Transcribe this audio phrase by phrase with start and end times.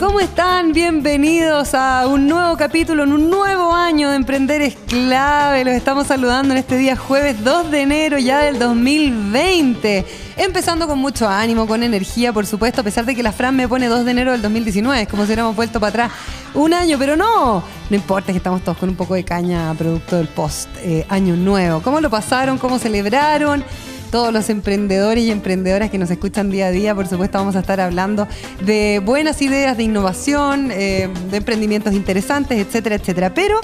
[0.00, 0.72] ¿Cómo están?
[0.72, 5.62] Bienvenidos a un nuevo capítulo, en un nuevo año de Emprender es clave.
[5.62, 10.06] Los estamos saludando en este día jueves 2 de enero ya del 2020.
[10.38, 13.68] Empezando con mucho ánimo, con energía, por supuesto, a pesar de que la Fran me
[13.68, 16.12] pone 2 de enero del 2019, es como si hubiéramos vuelto para atrás
[16.54, 17.62] un año, pero no.
[17.90, 21.36] No importa que estamos todos con un poco de caña producto del post eh, año
[21.36, 21.82] nuevo.
[21.82, 22.56] ¿Cómo lo pasaron?
[22.56, 23.62] ¿Cómo celebraron?
[24.10, 26.94] Todos los emprendedores y emprendedoras que nos escuchan día a día.
[26.94, 28.26] Por supuesto, vamos a estar hablando
[28.64, 33.34] de buenas ideas de innovación, eh, de emprendimientos interesantes, etcétera, etcétera.
[33.34, 33.60] Pero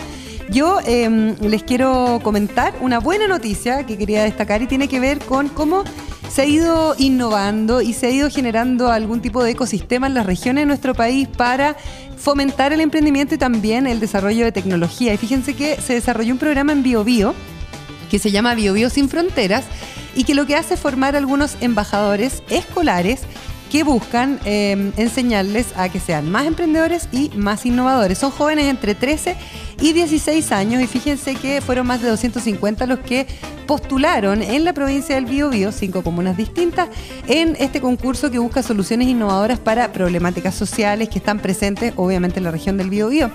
[0.48, 5.18] yo em, les quiero comentar una buena noticia que quería destacar y tiene que ver
[5.18, 5.82] con cómo
[6.28, 10.26] se ha ido innovando y se ha ido generando algún tipo de ecosistema en las
[10.26, 11.76] regiones de nuestro país para
[12.16, 15.14] fomentar el emprendimiento y también el desarrollo de tecnología.
[15.14, 17.34] Y fíjense que se desarrolló un programa en BioBio
[18.10, 19.64] que se llama BioBio Sin Fronteras
[20.16, 23.20] y que lo que hace es formar algunos embajadores escolares
[23.70, 28.18] que buscan em, enseñarles a que sean más emprendedores y más innovadores.
[28.18, 29.36] Son jóvenes entre 13
[29.80, 33.26] y 16 años y fíjense que fueron más de 250 los que
[33.66, 36.88] postularon en la provincia del Biobío, cinco comunas distintas,
[37.26, 42.44] en este concurso que busca soluciones innovadoras para problemáticas sociales que están presentes obviamente en
[42.44, 43.30] la región del Biobío.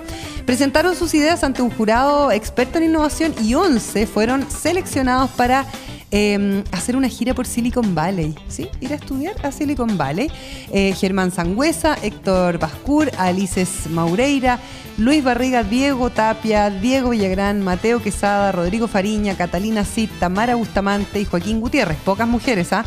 [0.45, 5.66] Presentaron sus ideas ante un jurado experto en innovación y 11 fueron seleccionados para
[6.14, 8.67] Em, hacer una gira por Silicon Valley, ¿sí?
[8.81, 10.30] Ir a estudiar a Silicon Valley.
[10.73, 14.59] Eh, Germán Sangüesa, Héctor Bascur, Alices Maureira,
[14.98, 21.26] Luis Barriga, Diego Tapia, Diego Villagrán, Mateo Quesada, Rodrigo Fariña, Catalina Cid, Tamara Bustamante y
[21.26, 21.98] Joaquín Gutiérrez.
[22.04, 22.84] Pocas mujeres, ¿ah?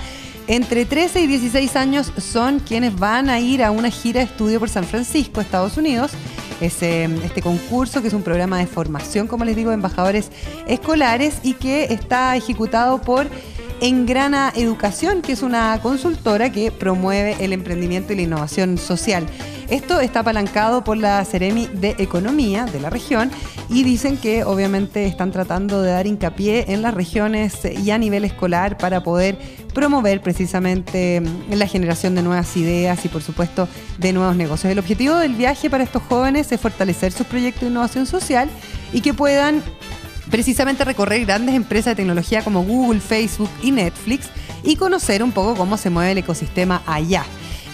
[0.46, 4.60] Entre 13 y 16 años son quienes van a ir a una gira de estudio
[4.60, 6.12] por San Francisco, Estados Unidos
[6.60, 10.30] este concurso, que es un programa de formación, como les digo, de embajadores
[10.66, 13.26] escolares y que está ejecutado por
[13.80, 19.26] Engrana Educación, que es una consultora que promueve el emprendimiento y la innovación social.
[19.68, 23.30] Esto está apalancado por la Ceremi de Economía de la región
[23.68, 28.24] y dicen que obviamente están tratando de dar hincapié en las regiones y a nivel
[28.24, 29.38] escolar para poder
[29.72, 34.70] promover precisamente la generación de nuevas ideas y por supuesto de nuevos negocios.
[34.70, 38.48] El objetivo del viaje para estos jóvenes es fortalecer sus proyectos de innovación social
[38.92, 39.62] y que puedan
[40.30, 44.28] precisamente recorrer grandes empresas de tecnología como Google, Facebook y Netflix
[44.62, 47.24] y conocer un poco cómo se mueve el ecosistema allá.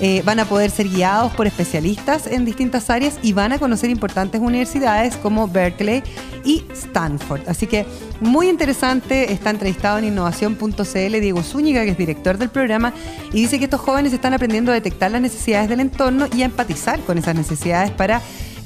[0.03, 3.91] Eh, van a poder ser guiados por especialistas en distintas áreas y van a conocer
[3.91, 6.03] importantes universidades como Berkeley
[6.43, 7.43] y Stanford.
[7.47, 7.85] Así que
[8.21, 12.95] muy interesante, está entrevistado en innovación.cl Diego Zúñiga, que es director del programa,
[13.33, 16.47] y dice que estos jóvenes están aprendiendo a detectar las necesidades del entorno y a
[16.47, 18.23] empatizar con esas necesidades para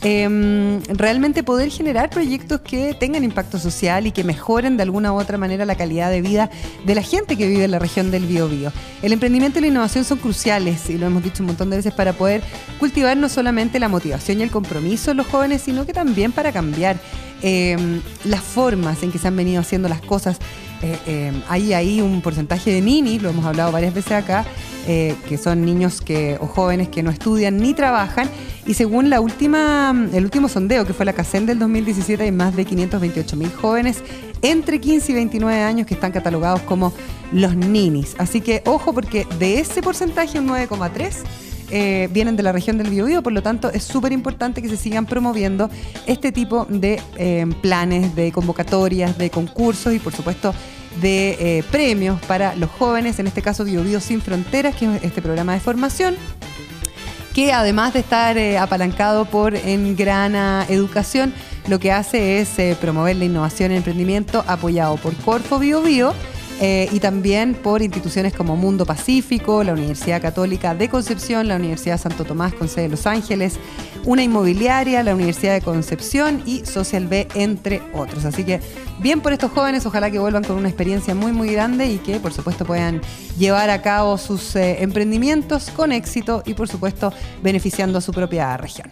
[0.06, 5.18] Em, realmente poder generar proyectos que tengan impacto social y que mejoren de alguna u
[5.18, 6.50] otra manera la calidad de vida
[6.84, 8.70] de la gente que vive en la región del Biobío.
[9.00, 11.94] El emprendimiento y la innovación son cruciales, y lo hemos dicho un montón de veces,
[11.94, 12.42] para poder
[12.78, 16.52] cultivar no solamente la motivación y el compromiso de los jóvenes, sino que también para
[16.52, 17.00] cambiar
[17.40, 20.38] em, las formas en que se han venido haciendo las cosas.
[20.82, 24.44] Eh, em, hay ahí un porcentaje de ninis, lo hemos hablado varias veces acá,
[24.86, 28.28] eh, que son niños que, o jóvenes que no estudian ni trabajan.
[28.66, 32.56] Y según la última, el último sondeo, que fue la CACEN del 2017, hay más
[32.56, 34.02] de 528 mil jóvenes
[34.42, 36.92] entre 15 y 29 años que están catalogados como
[37.32, 38.14] los ninis.
[38.18, 41.12] Así que ojo, porque de ese porcentaje, un 9,3
[41.70, 44.76] eh, vienen de la región del Biobío, por lo tanto es súper importante que se
[44.76, 45.70] sigan promoviendo
[46.06, 50.54] este tipo de eh, planes, de convocatorias, de concursos y por supuesto
[51.00, 55.22] de eh, premios para los jóvenes, en este caso Bio, Sin Fronteras, que es este
[55.22, 56.16] programa de formación
[57.34, 61.34] que además de estar apalancado por Engrana Educación,
[61.66, 66.14] lo que hace es promover la innovación y emprendimiento apoyado por Corfo Bio Bio
[66.60, 72.00] eh, y también por instituciones como Mundo Pacífico, la Universidad Católica de Concepción, la Universidad
[72.00, 73.58] Santo Tomás con sede en Los Ángeles,
[74.04, 78.24] una inmobiliaria, la Universidad de Concepción y Social B, entre otros.
[78.24, 78.60] Así que
[79.00, 82.20] bien por estos jóvenes, ojalá que vuelvan con una experiencia muy, muy grande y que
[82.20, 83.00] por supuesto puedan
[83.36, 87.12] llevar a cabo sus eh, emprendimientos con éxito y por supuesto
[87.42, 88.90] beneficiando a su propia región.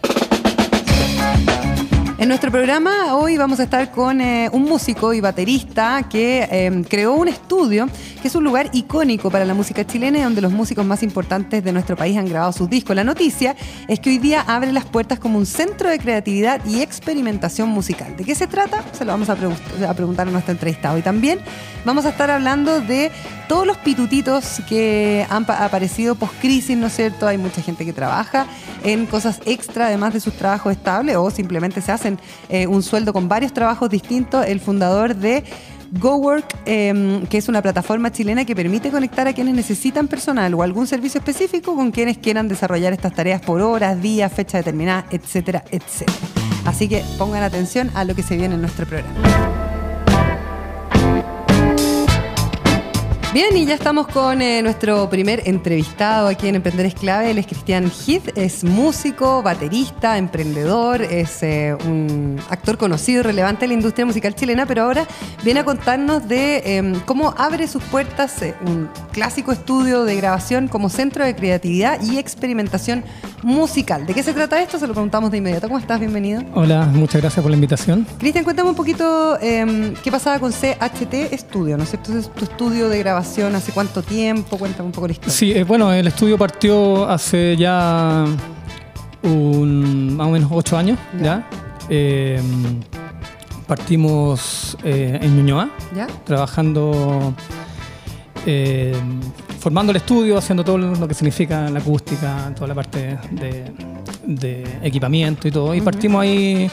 [2.23, 6.85] En nuestro programa hoy vamos a estar con eh, un músico y baterista que eh,
[6.89, 7.89] creó un estudio
[8.21, 11.73] que es un lugar icónico para la música chilena donde los músicos más importantes de
[11.73, 12.95] nuestro país han grabado sus discos.
[12.95, 13.57] La noticia
[13.89, 18.15] es que hoy día abre las puertas como un centro de creatividad y experimentación musical.
[18.15, 18.85] ¿De qué se trata?
[18.93, 20.97] Se lo vamos a, a preguntar a nuestro entrevistado.
[20.97, 21.41] Y también
[21.85, 23.11] vamos a estar hablando de
[23.47, 27.27] todos los pitutitos que han aparecido post-crisis, ¿no es cierto?
[27.27, 28.47] Hay mucha gente que trabaja
[28.83, 32.19] en cosas extra, además de sus trabajos estables, o simplemente se hacen
[32.49, 34.45] eh, un sueldo con varios trabajos distintos.
[34.45, 35.43] El fundador de
[35.99, 40.63] GoWork, em, que es una plataforma chilena que permite conectar a quienes necesitan personal o
[40.63, 45.63] algún servicio específico con quienes quieran desarrollar estas tareas por horas, días, fecha determinada, etcétera,
[45.69, 46.17] etcétera.
[46.65, 49.72] Así que pongan atención a lo que se viene en nuestro programa.
[53.33, 57.31] Bien, y ya estamos con eh, nuestro primer entrevistado aquí en Emprender es Clave.
[57.31, 63.65] Él es Cristian Heath, es músico, baterista, emprendedor, es eh, un actor conocido y relevante
[63.65, 65.07] en la industria musical chilena, pero ahora
[65.43, 70.67] viene a contarnos de em, cómo abre sus puertas eh, un clásico estudio de grabación
[70.67, 73.03] como centro de creatividad y experimentación
[73.41, 74.05] musical.
[74.05, 74.77] ¿De qué se trata esto?
[74.77, 75.67] Se lo preguntamos de inmediato.
[75.67, 75.99] ¿Cómo estás?
[75.99, 76.43] Bienvenido.
[76.53, 78.05] Hola, muchas gracias por la invitación.
[78.19, 82.15] Cristian, cuéntame un poquito em, qué pasaba con CHT Estudio, ¿no es cierto?
[82.15, 84.57] Es tu estudio de grabación ¿Hace cuánto tiempo?
[84.57, 85.33] Cuéntame un poco la historia.
[85.33, 88.25] Sí, eh, bueno, el estudio partió hace ya
[89.23, 91.47] un, más o menos ocho años, ¿ya?
[91.87, 92.81] Em,
[93.65, 95.69] partimos eh, en Ñuñoa,
[96.25, 97.33] trabajando,
[98.45, 99.21] em,
[99.57, 105.47] formando el estudio, haciendo todo lo que significa la acústica, toda la parte de, equipamiento
[105.47, 105.73] y todo.
[105.73, 106.69] Y partimos ahí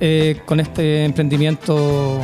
[0.00, 2.18] eh, con este emprendimiento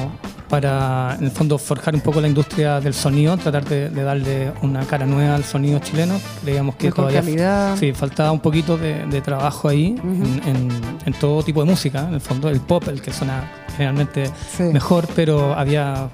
[0.48, 4.84] para, en el fondo, forjar un poco la industria del sonido, tratar de, darle una
[4.86, 6.20] cara nueva al sonido chileno.
[6.42, 9.96] Creíamos que todavía sí, faltaba un poquito de, trabajo ahí
[10.44, 14.30] en, todo tipo de música, en el fondo, el pop, el que suena generalmente
[14.72, 16.10] mejor, pero había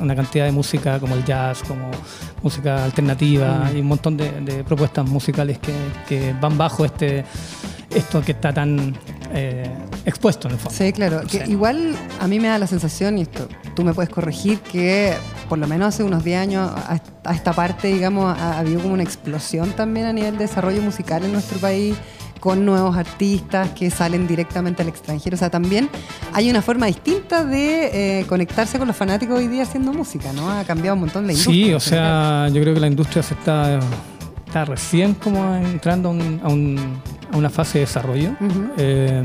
[0.00, 1.90] una cantidad de música como el jazz, como
[2.42, 3.76] música alternativa mm.
[3.76, 5.74] y un montón de, propuestas musicales que,
[6.08, 7.24] que van bajo este
[7.90, 8.96] esto que está tan
[9.32, 9.70] eh,
[10.04, 10.76] expuesto en el fondo.
[10.76, 11.22] Sí, claro.
[11.46, 15.14] igual a mí me da la sensación, y esto tú me puedes corregir, que
[15.48, 17.00] por lo menos hace unos 10 años a,
[17.32, 21.32] esta parte, digamos, ha, habido como una explosión también a nivel de desarrollo musical en
[21.32, 21.96] nuestro país
[22.40, 25.34] con nuevos artistas que salen directamente al extranjero.
[25.34, 25.88] O sea, también
[26.32, 30.50] hay una forma distinta de eh, conectarse con los fanáticos hoy día haciendo música, ¿no?
[30.50, 31.66] Ha cambiado un montón la industria.
[31.66, 33.80] Sí, o sea, yo creo que la industria se está,
[34.46, 36.12] está recién como entrando a
[36.48, 37.00] un
[37.32, 38.32] a una fase de desarrollo.
[38.76, 39.22] Eh,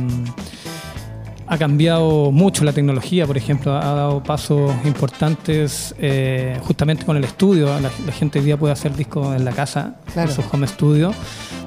[1.45, 7.23] ha cambiado mucho la tecnología, por ejemplo, ha dado pasos importantes eh, justamente con el
[7.23, 7.67] estudio.
[7.79, 11.13] La, gente hoy día puede hacer discos en la casa, en su home studio.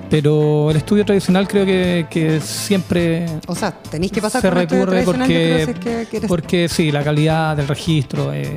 [0.08, 3.26] Pero el estudio tradicional creo que, siempre.
[3.47, 5.75] O sea, tenéis que pasar se recurre porque,
[6.29, 8.49] porque sí, la calidad del registro es,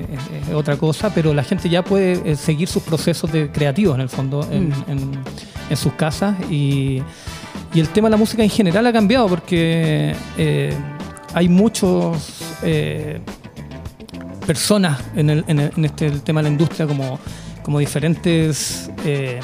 [0.54, 4.10] otra cosa, pero la gente ya puede eh, seguir sus procesos de creativos en el
[4.10, 5.24] fondo en, mm.
[5.70, 7.02] en sus casas y
[7.74, 10.74] y el tema de la música en general ha cambiado porque eh,
[11.34, 13.20] hay muchos eh,
[14.46, 15.30] personas en,
[15.86, 17.20] este tema de la industria como,
[17.62, 19.40] como diferentes eh,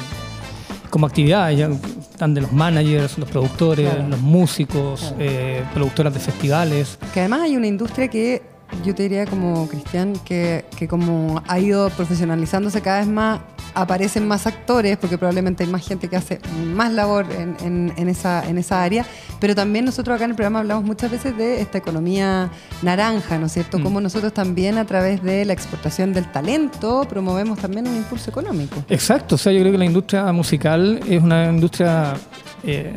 [0.90, 1.68] como actividades,
[2.16, 5.14] están de los managers, los productores, los músicos,
[5.74, 6.98] productoras de festivales.
[7.12, 8.42] Que además hay una industria que
[8.84, 13.40] yo te diría como Cristian que, que como ha ido profesionalizándose cada vez más
[13.76, 16.40] aparecen más actores, porque probablemente hay más gente que hace
[16.74, 19.04] más labor en, esa, en esa área,
[19.38, 22.50] pero también nosotros acá en el programa hablamos muchas veces de esta economía
[22.82, 23.78] naranja, ¿no es cierto?
[23.78, 23.82] Mm.
[23.82, 28.82] Como nosotros también a través de la exportación del talento promovemos también un impulso económico.
[28.88, 32.14] Exacto, o sea, yo creo que la industria musical es una industria...
[32.64, 32.96] Eh,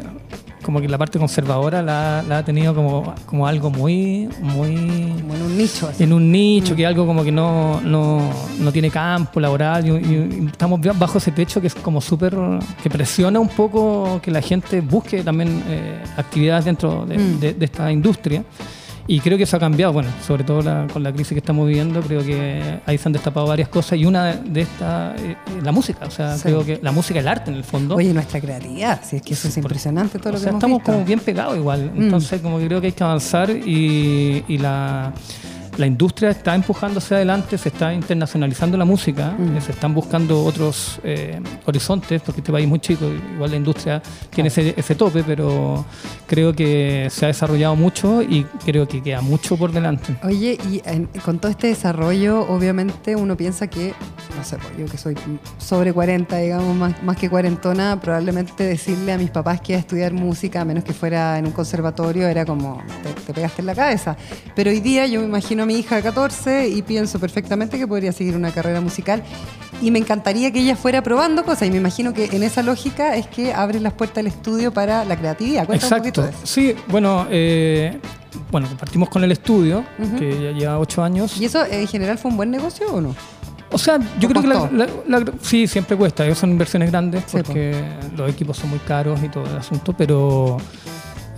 [0.61, 4.75] como que la parte conservadora la, ha tenido como, como algo muy, muy...
[4.75, 5.91] en un nicho.
[5.99, 9.85] En un nicho, que algo como que no, no, no tiene campo laboral.
[9.87, 12.35] Y, estamos bajo ese techo que es como súper...
[12.81, 17.39] que presiona un poco que la gente busque también eh, actividades dentro de, mm.
[17.39, 18.43] de esta industria.
[19.11, 20.61] Y creo que eso ha cambiado, bueno, sobre todo
[20.93, 24.05] con la crisis que estamos viviendo, creo que ahí se han destapado varias cosas y
[24.05, 27.57] una de estas es la música, o sea, creo que la música, el arte en
[27.57, 27.95] el fondo.
[27.95, 31.03] Oye, nuestra creatividad, si es que eso es impresionante todo lo que hemos estamos como
[31.03, 32.03] bien pegados igual, mm.
[32.03, 35.11] entonces como que creo que hay que avanzar y, y la
[35.79, 39.61] la industria está empujándose adelante, se está internacionalizando la música, mm.
[39.61, 44.01] se están buscando otros eh, horizontes, porque este país es muy chico, igual la industria
[44.29, 45.85] tiene ese, tope, pero
[46.27, 50.17] creo que se ha desarrollado mucho y creo que queda mucho por delante.
[50.23, 50.81] Oye, y
[51.19, 53.93] con todo este desarrollo, obviamente uno piensa que
[54.39, 55.15] no sé, pues, yo que soy
[55.57, 59.81] sobre 40, digamos, más, más que cuarentona, probablemente decirle a mis papás que iba a
[59.81, 62.81] estudiar música, a menos que fuera en un conservatorio, era como,
[63.25, 64.15] te, pegaste en la cabeza.
[64.55, 68.11] Pero hoy día yo me imagino mi hija de 14 y pienso perfectamente que podría
[68.11, 69.21] seguir una carrera musical
[69.83, 73.15] y me encantaría que ella fuera probando cosas y me imagino que en esa lógica
[73.15, 75.71] es que abre las puertas del estudio para la creatividad.
[75.71, 76.27] Exacto.
[76.43, 77.99] Sí, bueno, eh,
[78.49, 79.85] bueno, compartimos con el estudio,
[80.17, 81.39] que ya lleva ocho años.
[81.39, 83.15] ¿Y eso en general fue un buen negocio o no?
[83.71, 84.87] O sea, yo creo que
[85.43, 86.33] sí, siempre cuesta.
[86.33, 87.79] Son inversiones grandes porque
[88.17, 90.57] los equipos son muy caros y todo el asunto, pero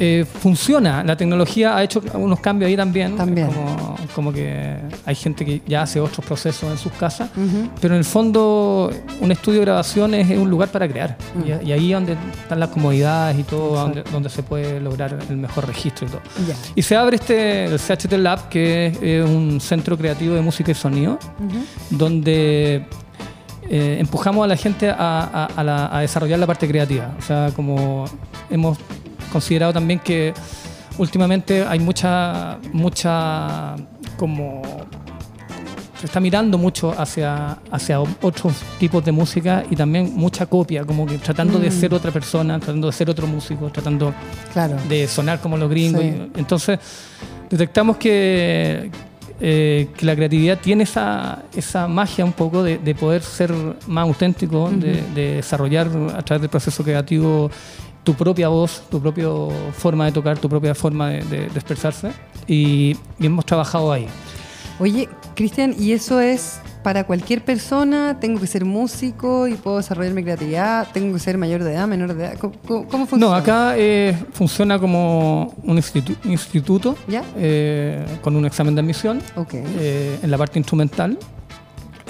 [0.04, 1.04] eh, funciona.
[1.04, 3.16] La tecnología ha hecho unos cambios ahí también.
[3.16, 3.48] También.
[4.16, 7.30] Como, que hay gente que ya hace otros procesos en sus casas,
[7.80, 11.18] pero en el fondo un estudio de grabación es un lugar para crear.
[11.46, 15.68] y, ahí es donde están las comodidades y todo, donde, se puede lograr el mejor
[15.68, 16.22] registro y todo.
[16.74, 20.76] Y se abre este, el CHT Lab, que es un centro creativo de música y
[20.76, 21.20] sonido,
[21.92, 22.88] donde
[23.70, 27.14] eh, empujamos a la gente a, a, desarrollar la parte creativa.
[27.20, 28.06] O sea, como
[28.50, 28.80] hemos
[29.32, 30.34] considerado también que
[30.98, 33.76] últimamente hay mucha, mucha
[34.18, 34.62] como
[36.02, 41.06] se está mirando mucho hacia, hacia otros tipos de música y también mucha copia, como
[41.06, 41.72] que tratando de mm.
[41.72, 44.12] ser otra persona, tratando de ser otro músico, tratando
[44.90, 46.04] de sonar como los gringos.
[46.36, 46.80] entonces,
[47.52, 48.90] detectamos que,
[49.40, 53.54] eh, que la creatividad tiene esa, esa magia un poco de, poder ser
[53.86, 57.52] más auténtico, de, de, desarrollar a través del proceso creativo
[58.04, 59.28] tu propia voz, tu propia
[59.74, 62.12] forma de tocar, tu propia forma de, expresarse
[62.48, 64.08] y, hemos trabajado ahí.
[64.80, 68.20] Oye, Cristian, ¿y eso es para cualquier persona?
[68.20, 70.88] ¿Tengo que ser músico y puedo desarrollar mi creatividad?
[70.92, 72.38] ¿Tengo que ser mayor de edad, menor de edad?
[72.40, 73.28] ¿Cómo, funciona?
[73.28, 75.78] No, acá eh, funciona como un
[76.24, 76.96] instituto
[77.38, 79.22] eh, con un examen de admisión
[79.54, 81.20] eh, en la parte instrumental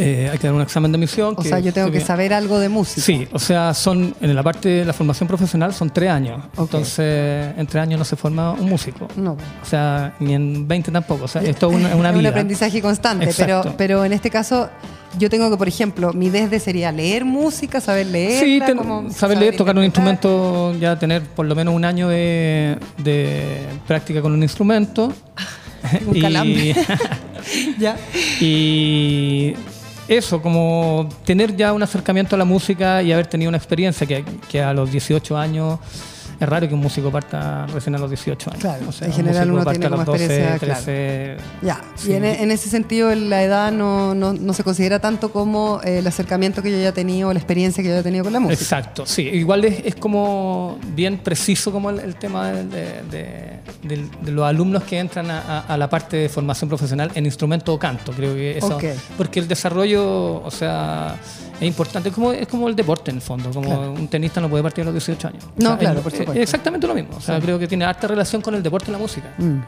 [0.01, 1.35] eh, hay que dar un examen de admisión.
[1.37, 3.01] O sea, yo tengo que, saber algo de música.
[3.01, 6.43] Sí, o sea, son en la parte de la formación profesional son tres años.
[6.57, 9.07] Entonces, en tres años no se forma un músico.
[9.15, 9.33] No.
[9.33, 11.25] O sea, ni en 20 tampoco.
[11.25, 12.19] O sea, esto es una, una vida.
[12.19, 14.69] un aprendizaje constante, pero, pero en este caso
[15.17, 18.43] yo tengo que, por ejemplo, mi desde sería leer música, saber leer.
[18.43, 18.59] Sí,
[19.13, 24.21] saber, leer, tocar un instrumento, ya tener por lo menos un año de, de práctica
[24.21, 25.13] con un instrumento.
[26.05, 26.75] un calambre.
[27.77, 27.97] ya.
[28.39, 29.53] Y
[30.07, 34.61] eso, como tener ya un acercamiento a la música y haber tenido una experiencia que,
[34.61, 35.79] a los 18 años
[36.41, 38.61] es raro que un músico parta recién a los 18 años.
[38.61, 43.43] Claro, en general uno tiene como 12, experiencia, 13, Ya, y en, ese sentido la
[43.43, 47.37] edad no, no, se considera tanto como eh, el acercamiento que yo haya tenido, la
[47.37, 48.59] experiencia que yo haya tenido con la música.
[48.59, 49.21] Exacto, sí.
[49.21, 53.03] Igual es, es como bien preciso como el, tema de,
[53.83, 58.13] de, los alumnos que entran a, la parte de formación profesional en instrumento o canto,
[58.13, 58.79] creo que eso.
[59.15, 61.19] Porque el desarrollo, o sea
[61.61, 62.09] es importante.
[62.09, 63.51] Es como, es como el deporte en el fondo.
[63.51, 65.43] Como un tenista no puede partir a los 18 años.
[65.57, 66.33] No, claro, por supuesto.
[66.33, 67.15] exactamente lo mismo.
[67.15, 69.33] O sea, creo que tiene harta relación con el deporte y la música.
[69.37, 69.59] Mm.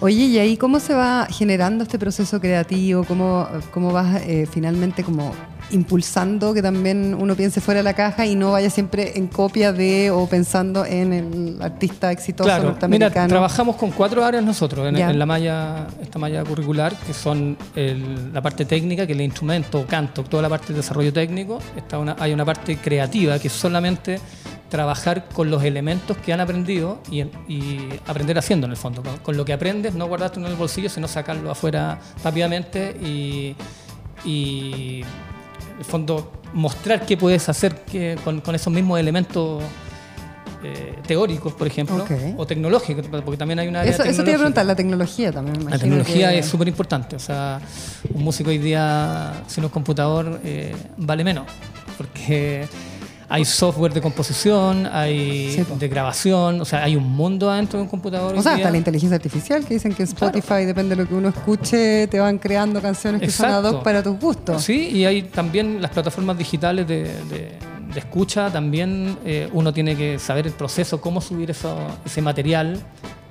[0.00, 3.04] Oye, ¿y ahí cómo se va generando este proceso creativo?
[3.04, 5.34] ¿Cómo, cómo vas eh, finalmente como
[5.70, 9.72] impulsando que también uno piense fuera de la caja y no vaya siempre en copia
[9.72, 13.10] de o pensando en el artista exitoso claro, norteamericano.
[13.12, 18.42] Mira, trabajamos con cuatro áreas nosotros en, la malla, esta malla curricular, que son la
[18.42, 21.58] parte técnica, que es el instrumento, canto, toda la parte de desarrollo técnico.
[21.76, 24.20] Está una, hay una parte creativa, que es solamente
[24.68, 27.22] trabajar con los elementos que han aprendido y,
[28.06, 29.02] aprender haciendo en el fondo.
[29.22, 33.54] Con, lo que aprendes, no guardarte en el bolsillo, sino sacarlo afuera rápidamente y
[35.78, 37.82] el fondo, mostrar qué puedes hacer
[38.24, 39.62] con, esos mismos elementos
[40.62, 42.04] eh, teóricos, por ejemplo,
[42.36, 45.32] o tecnológicos, porque también hay una área Eso, eso te iba a preguntar, la tecnología
[45.32, 45.68] también.
[45.68, 47.16] la tecnología es súper importante.
[47.16, 47.60] O sea,
[48.12, 51.46] un músico hoy día sin un computador eh, vale menos,
[51.96, 52.66] porque
[53.28, 57.88] hay software de composición, hay de grabación, o sea, hay un mundo adentro de un
[57.88, 58.36] computador.
[58.36, 61.28] O sea, hasta la inteligencia artificial, que dicen que Spotify, depende de lo que uno
[61.28, 64.62] escuche, te van creando canciones que son ad hoc para tus gustos.
[64.62, 67.58] Sí, y hay también las plataformas digitales de,
[67.96, 72.78] escucha, también eh, uno tiene que saber el proceso, cómo subir ese material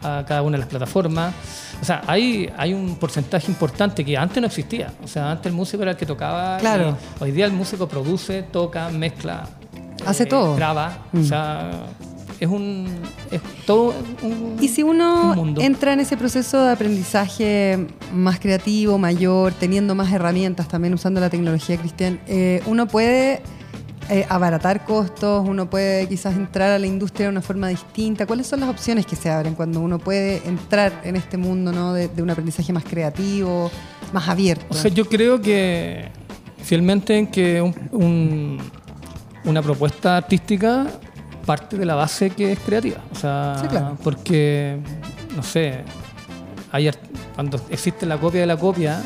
[0.02, 1.34] a cada una de las plataformas.
[1.82, 4.92] O sea, hay, hay un porcentaje importante que antes no existía.
[5.04, 6.58] O sea, antes el músico era el que tocaba.
[6.58, 6.98] Claro.
[7.20, 9.48] hoy día el músico produce, toca, mezcla.
[10.05, 10.55] Hace eh, todo.
[10.55, 10.97] Graba.
[11.13, 11.25] O mm.
[11.25, 11.88] sea,
[12.39, 12.88] es un.
[13.31, 14.57] Es todo un.
[14.62, 20.67] Y si uno entra en ese proceso de aprendizaje más creativo, mayor, teniendo más herramientas,
[20.67, 23.41] también usando la tecnología, Cristian, eh, uno puede.
[24.07, 28.27] Eh, abaratar costos, uno puede quizás entrar a la industria de una forma distinta.
[28.27, 31.91] ¿Cuáles son las opciones que se abren cuando uno puede entrar en este mundo ¿no?
[31.91, 33.71] de, de un aprendizaje más creativo,
[34.13, 34.67] más abierto?
[34.69, 36.12] O sea, yo creo que
[36.65, 37.62] fielmente en que
[39.46, 40.88] una propuesta artística
[41.46, 42.98] parte de la base que es creativa.
[43.12, 44.78] O sea, porque,
[45.36, 45.84] no sé,
[47.36, 49.02] cuando existe la copia de la copia,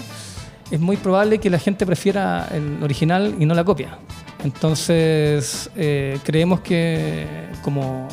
[0.72, 3.98] es muy probable que la gente prefiera el original y no la copia.
[4.44, 7.28] Entonces, eh, creemos que
[7.64, 8.08] como,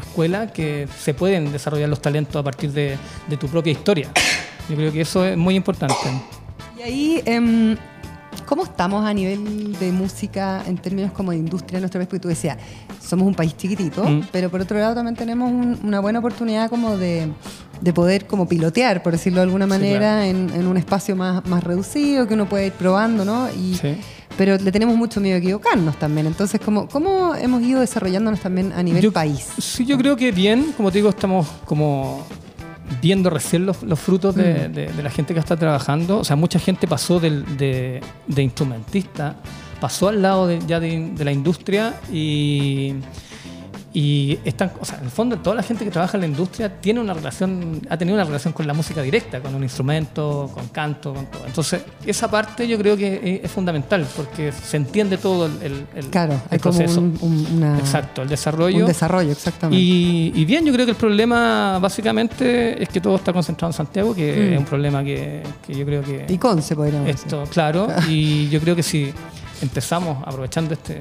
[0.00, 2.98] escuela que se pueden desarrollar los talentos a partir de,
[3.38, 4.08] tu propia historia.
[4.68, 5.94] Yo creo que eso es muy importante.
[6.78, 7.76] Y ahí, em,
[8.46, 12.08] ¿cómo estamos a nivel de música en términos como de industria en nuestro país?
[12.08, 12.56] Porque tú decías,
[13.00, 14.28] somos un país chiquitito, mm.
[14.32, 15.50] pero por otro lado también tenemos
[15.82, 17.28] una buena oportunidad como de,
[17.94, 22.34] poder como pilotear, por decirlo de alguna manera, en, un espacio más, más reducido, que
[22.34, 23.48] uno puede ir probando, ¿no?
[23.50, 23.78] Y,
[24.38, 26.26] Pero le tenemos mucho miedo a equivocarnos también.
[26.26, 29.46] Entonces, ¿cómo, cómo hemos ido desarrollándonos también a nivel país?
[29.58, 32.24] Sí, yo creo que bien, como te digo, estamos como
[33.02, 34.40] viendo recién los, frutos mm.
[34.40, 36.18] de, la gente que está trabajando.
[36.18, 39.36] O sea, mucha gente pasó de, de instrumentista
[39.80, 42.94] pasó al lado ya de, la industria y,
[43.96, 46.68] y están, o sea, en el fondo toda la gente que trabaja en la industria
[46.68, 50.68] tiene una relación, ha tenido una relación con la música directa, con un instrumento, con
[50.68, 51.46] canto, con todo.
[51.46, 56.38] Entonces, esa parte yo creo que es, fundamental porque se entiende todo el, el, claro,
[56.50, 56.96] hay proceso.
[57.18, 58.80] Como Exacto, el desarrollo.
[58.80, 59.82] Un desarrollo, exactamente.
[59.82, 64.14] Y, bien, yo creo que el problema básicamente es que todo está concentrado en Santiago,
[64.14, 64.52] que mm.
[64.52, 66.26] es un problema que, que, yo creo que...
[66.28, 69.10] Y con se podríamos Esto, claro, y yo creo que sí
[69.62, 71.00] empezamos, aprovechando este,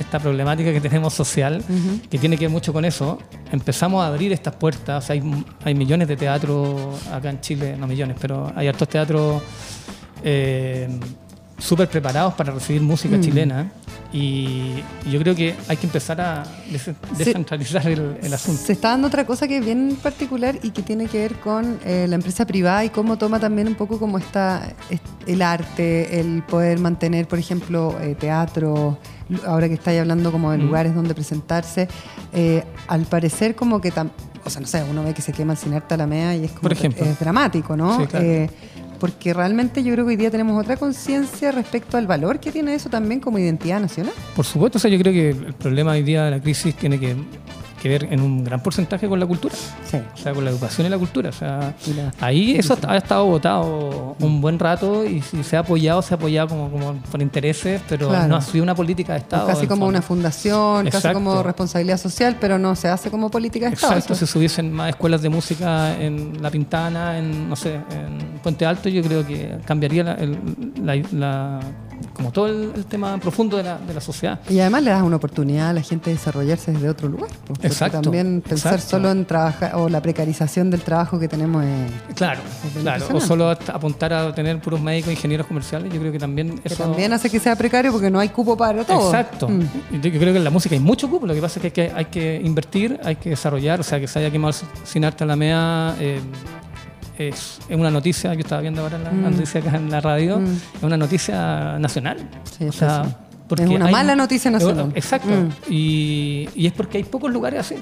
[0.00, 1.62] esta problemática que tenemos social,
[2.10, 3.18] que tiene que ver mucho con eso,
[3.52, 5.10] empezamos a abrir estas puertas.
[5.10, 5.22] hay,
[5.62, 9.42] hay millones de teatros acá en Chile, no millones, pero hay hartos teatros
[10.22, 10.88] eh,
[11.60, 13.20] súper preparados para recibir música mm.
[13.20, 13.72] chilena.
[14.12, 16.42] Y yo creo que hay que empezar a
[17.16, 18.60] descentralizar el, asunto.
[18.60, 21.78] Se está dando otra cosa que es bien particular y que tiene que ver con
[21.84, 24.74] eh, la empresa privada y cómo toma también un poco como está
[25.28, 28.98] el arte, el poder mantener, por ejemplo, eh, teatro,
[29.46, 30.62] ahora que estáis hablando como de mm.
[30.62, 31.86] lugares donde presentarse,
[32.32, 33.90] eh, al parecer como que,
[34.44, 36.68] o sea, no sé, uno ve que se quema el cine Alameda y es como
[36.68, 38.08] es dramático, ¿no?
[39.00, 42.74] Porque realmente yo creo que hoy día tenemos otra conciencia respecto al valor que tiene
[42.74, 44.12] eso también como identidad nacional.
[44.36, 47.00] Por supuesto, o sea, yo creo que el problema hoy día de la crisis tiene
[47.00, 47.16] que
[47.80, 49.54] que ver en un gran porcentaje con la cultura.
[49.84, 49.98] Sí.
[50.14, 51.30] O sea, con la educación y la cultura.
[51.30, 51.74] O sea,
[52.20, 56.16] ahí eso ha estado votado un buen rato y si se ha apoyado, se ha
[56.16, 59.46] apoyado como, como por intereses, pero no ha sido una política de Estado.
[59.46, 63.74] casi como una fundación, casi como responsabilidad social, pero no se hace como política de
[63.74, 63.94] Estado.
[63.94, 68.38] Exacto, si se hubiesen más escuelas de música en La Pintana, en, no sé, en
[68.42, 70.16] Puente Alto, yo creo que cambiaría
[70.82, 71.60] la
[72.12, 74.40] como todo el, tema profundo de la, de la, sociedad.
[74.48, 77.30] Y además le das una oportunidad a la gente de desarrollarse desde otro lugar.
[77.62, 78.00] exacto.
[78.00, 82.14] También pensar solo en trabajar o la precarización del trabajo que tenemos es.
[82.14, 82.40] Claro,
[82.80, 83.06] claro.
[83.12, 86.82] O solo apuntar a tener puros médicos, ingenieros comerciales, yo creo que también eso.
[86.82, 89.06] también hace que sea precario porque no hay cupo para todo.
[89.06, 89.48] Exacto.
[89.48, 90.00] Mm.
[90.00, 92.04] Yo creo que en la música hay mucho cupo, lo que pasa es que hay
[92.06, 95.36] que, invertir, hay que desarrollar, o sea, que se haya quemado sin arte a la
[95.36, 95.96] MEA.
[95.98, 96.20] Eh,
[97.28, 99.22] es, una noticia que estaba viendo ahora la, mm.
[99.22, 100.56] noticia acá en la radio, mm.
[100.76, 102.28] es una noticia nacional.
[102.66, 103.04] o sea,
[103.58, 104.92] es una mala noticia nacional.
[104.94, 105.28] Exacto.
[105.28, 105.50] Mm.
[105.72, 107.76] Y, es porque hay pocos lugares así.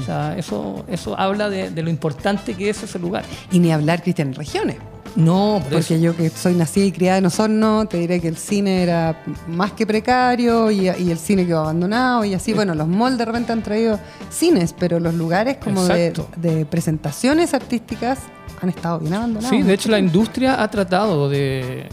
[0.00, 3.24] O sea, eso, eso habla de, lo importante que es ese lugar.
[3.50, 4.76] Y ni hablar, Cristian, en regiones.
[5.16, 8.82] No, porque yo que soy nacida y criada en Osorno, te diré que el cine
[8.82, 12.52] era más que precario y, el cine quedó abandonado y así.
[12.52, 17.54] Bueno, los malls de repente han traído cines, pero los lugares como de, de, presentaciones
[17.54, 18.18] artísticas
[18.60, 19.50] han estado bien abandonados.
[19.50, 21.86] Sí, de hecho la industria ha tratado de,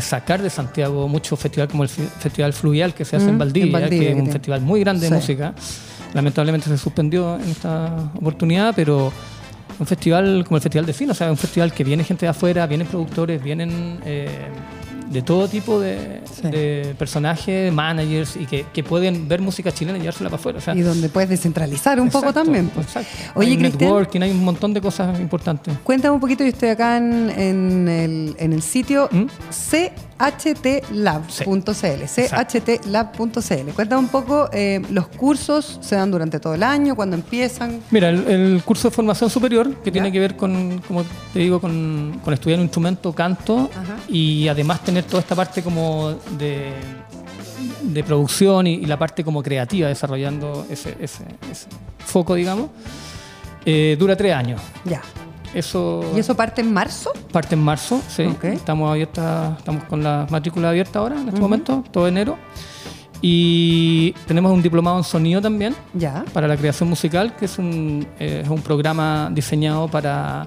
[0.00, 4.10] sacar de Santiago muchos festivales como el Festival Fluvial que se hace en, Valdivia, que
[4.10, 5.54] es un festival muy grande de música.
[6.14, 9.12] Lamentablemente se suspendió en esta oportunidad, pero
[9.78, 12.30] un festival como el Festival de Cine, o sea, un festival que viene gente de
[12.30, 14.00] afuera, vienen productores, vienen...
[14.04, 14.28] Eh,
[15.10, 20.40] de todo tipo de, personajes, managers y que, pueden ver música chilena y llevársela para
[20.40, 20.60] afuera.
[20.74, 22.68] y donde puedes descentralizar un poco también.
[22.68, 22.86] Pues.
[22.86, 23.10] Exacto.
[23.34, 25.76] Oye, hay networking, hay un montón de cosas importantes.
[25.82, 27.30] Cuéntame un poquito, yo estoy acá en,
[27.88, 29.26] el, en el, sitio ¿Mm?
[30.18, 32.04] chtlab.cl,
[32.46, 33.70] chtlab.cl.
[33.74, 37.80] Cuéntame un poco, eh, los cursos se dan durante todo el año, cuando empiezan.
[37.90, 42.20] Mira, el, curso de formación superior, que tiene que ver con, como te digo, con,
[42.32, 43.70] estudiar un instrumento, canto,
[44.08, 46.72] y además tener toda esta parte como de,
[47.82, 51.24] de producción y, la parte como creativa, desarrollando ese, ese,
[51.98, 52.70] foco, digamos,
[53.64, 54.60] eh, dura tres años.
[54.84, 55.02] Ya.
[55.56, 57.12] Eso, ¿Y eso parte en marzo?
[57.32, 58.24] Parte en marzo, sí.
[58.42, 62.36] Estamos abiertas, estamos con la matrícula abierta ahora, en este momento, todo enero.
[63.22, 66.26] Y tenemos un diplomado en sonido también, ya.
[66.34, 70.46] para la creación musical, que es un, eh, es un programa diseñado para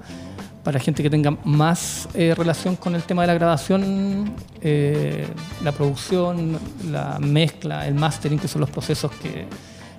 [0.64, 5.26] para gente que tenga más eh, relación con el tema de la grabación, eh,
[5.64, 6.60] la producción,
[6.92, 9.48] la mezcla, el mastering, que son los procesos que,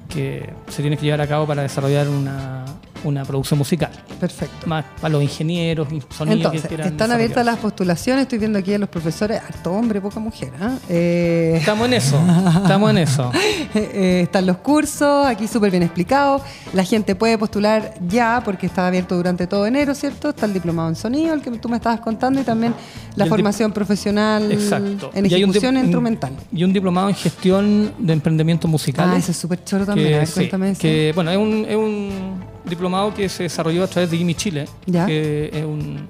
[0.09, 2.65] que se tienen que llevar a cabo para desarrollar una,
[3.05, 3.91] una producción musical.
[4.19, 4.67] Perfecto.
[4.67, 8.79] Más para los ingenieros, sonidos Entonces, que Están abiertas las postulaciones, estoy viendo aquí a
[8.79, 10.53] los profesores, harto hombre, poca mujer.
[10.61, 10.77] ¿ah?
[10.89, 11.55] Eh...
[11.57, 12.23] Estamos en eso,
[12.63, 13.31] estamos en eso.
[13.75, 16.43] Eh, están los cursos, aquí súper bien explicado.
[16.73, 20.31] La gente puede postular ya, porque está abierto durante todo enero, ¿cierto?
[20.31, 22.75] Está el diplomado en sonido, el que tú me estabas contando, y también
[23.17, 26.33] la formación profesional en ejecución instrumental.
[26.53, 29.11] Y un diplomado en gestión de emprendimiento musical.
[29.13, 30.27] Ah, eso es súper choro también.
[30.27, 34.35] cuéntame que, bueno, es un, es un diplomado que se desarrolló a través de Gimme
[34.35, 36.07] Chile, que es un,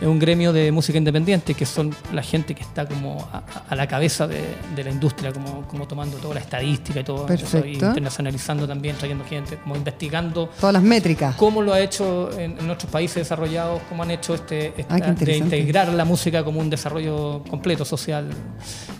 [0.00, 3.86] es un, gremio de música independiente, que son la gente que está como a, la
[3.86, 4.44] cabeza de,
[4.76, 9.24] la industria, como, como, tomando toda la estadística y todo eso, y internacionalizando también, trayendo
[9.24, 10.50] gente, como investigando.
[10.60, 11.36] Todas las métricas.
[11.36, 14.74] Cómo lo ha hecho en, otros países desarrollados, cómo han hecho este,
[15.18, 18.28] de integrar la música como un desarrollo completo social.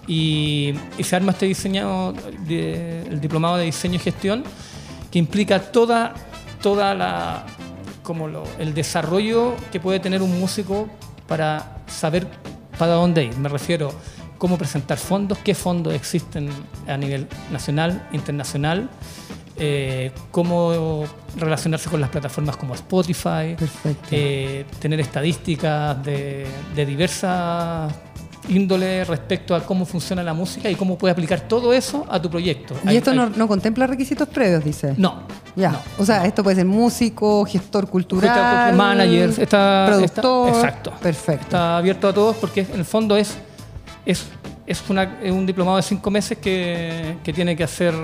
[0.06, 2.14] Y, se arma este diseñado,
[2.48, 4.44] el diplomado de diseño y gestión,
[5.11, 6.14] que implica toda
[6.66, 7.46] toda la
[8.02, 8.26] como
[8.59, 10.88] el desarrollo que puede tener un músico
[11.29, 12.26] para saber
[12.76, 13.38] para dónde ir.
[13.38, 13.92] Me refiero
[14.37, 16.48] cómo presentar fondos, qué fondos existen
[16.88, 18.90] a nivel nacional, internacional,
[19.57, 21.05] eh, cómo
[21.37, 23.55] relacionarse con las plataformas como Spotify,
[24.11, 27.92] eh, tener estadísticas de, de diversas
[28.48, 32.30] índole respecto a cómo funciona la música y cómo puedes aplicar todo eso a tu
[32.30, 32.74] proyecto.
[32.85, 34.94] ¿Y esto no, contempla requisitos previos, dice?
[34.96, 35.22] No.
[35.54, 35.80] Ya.
[35.98, 40.48] O sea, esto puede ser músico, gestor cultural, manager, está, productor.
[40.48, 40.92] exacto.
[41.00, 41.44] Perfecto.
[41.44, 43.37] Está abierto a todos porque en el fondo es,
[44.04, 44.26] es,
[44.66, 47.94] es, un diplomado de cinco meses que, que tiene que hacer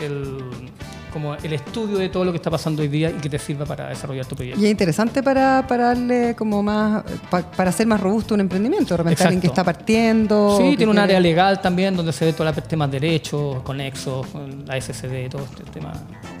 [0.00, 0.70] el
[1.16, 3.64] como el estudio de todo lo que está pasando hoy día y que te sirva
[3.64, 4.60] para desarrollar tu proyecto.
[4.60, 8.98] Y es interesante para, para darle como más, para hacer más robusto un emprendimiento, de
[8.98, 10.58] repente alguien que está partiendo.
[10.60, 14.26] Sí, tiene un área legal también donde se ve todo el tema de derechos, conexos,
[14.66, 15.94] la SSD, todo este tema.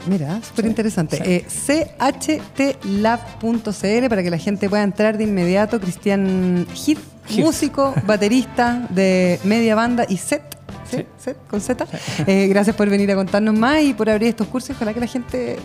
[0.06, 1.22] Mira, súper interesante.
[1.24, 2.88] Eh, chtlab.cl
[4.10, 5.80] para que la gente pueda entrar de inmediato.
[5.80, 6.98] Cristian Heath,
[7.38, 10.55] músico, baterista de media banda y set
[10.90, 11.30] ¿Sí?
[11.48, 11.86] Con Z.
[12.26, 14.70] Eh, gracias por venir a contarnos más y por abrir estos cursos.
[14.70, 15.56] Ojalá que la gente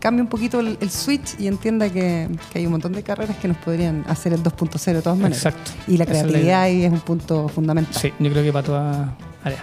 [0.00, 3.56] cambie un poquito el, switch y entienda que, hay un montón de carreras que nos
[3.58, 5.46] podrían hacer el 2.0 de todas maneras.
[5.46, 5.70] Exacto.
[5.86, 7.94] Y la creatividad ahí es un punto fundamental.
[7.94, 9.62] Sí, yo creo que para toda área.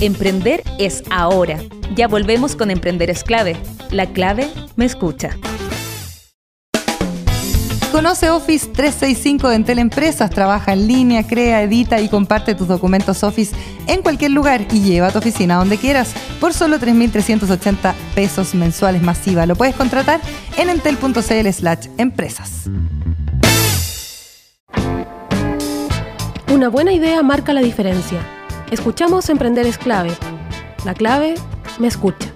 [0.00, 1.58] Emprender es ahora.
[1.94, 3.56] Ya volvemos con Emprender es clave.
[3.90, 5.36] La clave me escucha.
[7.92, 10.30] Conoce Office 365 de Entel Empresas.
[10.30, 13.54] Trabaja en línea, crea, edita y comparte tus documentos Office
[13.88, 19.02] en cualquier lugar y lleva a tu oficina donde quieras por solo 3.380 pesos mensuales
[19.02, 19.44] masiva.
[19.44, 20.20] Lo puedes contratar
[20.56, 22.70] en entel.cl slash empresas.
[26.52, 28.20] Una buena idea marca la diferencia.
[28.70, 30.12] Escuchamos Emprender es clave.
[30.84, 31.34] La clave
[31.80, 32.28] me escucha.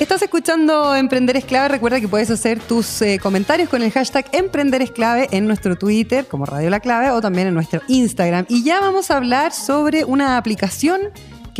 [0.00, 1.68] Estás escuchando Emprender es clave.
[1.68, 5.76] Recuerda que puedes hacer tus eh, comentarios con el hashtag Emprender es clave en nuestro
[5.76, 8.46] Twitter como Radio La Clave o también en nuestro Instagram.
[8.48, 11.02] Y ya vamos a hablar sobre una aplicación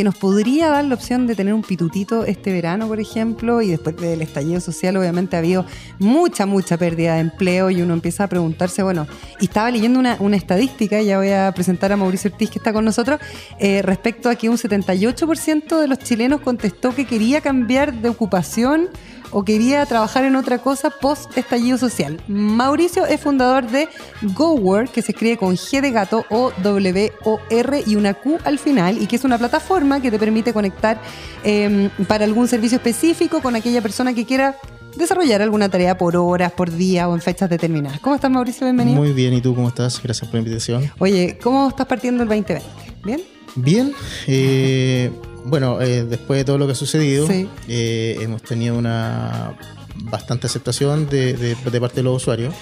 [0.01, 3.69] que nos podría dar la opción de tener un pitutito este verano, por ejemplo, y
[3.69, 5.67] después del estallido social obviamente ha habido
[5.99, 9.07] mucha, mucha pérdida de empleo y uno empieza a preguntarse, bueno,
[9.41, 12.87] y estaba leyendo una, estadística, ya voy a presentar a Mauricio Ortiz que está con
[12.87, 13.21] nosotros,
[13.59, 18.89] eh, respecto a que un 78% de los chilenos contestó que quería cambiar de ocupación
[19.31, 22.21] o quería trabajar en otra cosa post estallido social.
[22.29, 23.89] Mauricio es fundador de
[24.23, 28.39] GoWork, que se escribe con G de gato o W O R y una Q
[28.45, 31.01] al final, y que es una plataforma que te permite conectar
[31.45, 34.57] em, para algún servicio específico con aquella persona que quiera
[34.97, 38.01] desarrollar alguna tarea por horas, por día o en fechas determinadas.
[38.01, 38.67] ¿Cómo estás, Mauricio?
[38.67, 38.99] Bienvenido.
[38.99, 40.03] Muy bien, ¿y tú cómo estás?
[40.03, 40.91] Gracias por la invitación.
[40.99, 42.63] Oye, ¿cómo estás partiendo el 2020?
[43.05, 43.23] ¿Bien?
[43.55, 43.93] Bien.
[44.27, 45.11] Eh,
[45.51, 47.29] bueno, eh, después de todo lo que ha sucedido,
[47.69, 49.57] eh, hemos tenido una
[50.05, 52.55] bastante aceptación de, parte de los usuarios.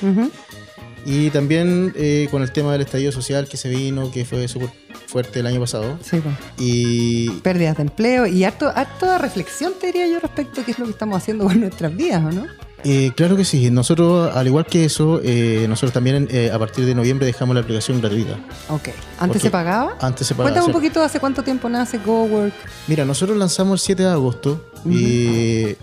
[1.07, 4.71] Y también eh, con el tema del estallido social que se vino, que fue súper
[5.07, 5.99] fuerte el año pasado.
[6.03, 6.21] Sí,
[6.59, 7.31] Y...
[7.41, 10.87] Pérdidas de empleo y harto, harto reflexión, te diría yo, respecto a qué es lo
[10.87, 12.47] que estamos haciendo con nuestras vidas, ¿o no?
[12.85, 13.71] Eh, claro que sí.
[13.71, 17.63] Nosotros, al igual que eso, eh, nosotros también eh, a partir de noviembre dejamos la
[17.63, 18.39] aplicación gratuita.
[18.69, 18.91] Ok.
[19.19, 19.97] ¿Antes se pagaba?
[20.01, 20.51] Antes se pagaba.
[20.51, 22.55] Cuéntame un poquito hace cuánto tiempo nace GoWork.
[22.87, 25.77] Mira, nosotros lanzamos el 7 de agosto y,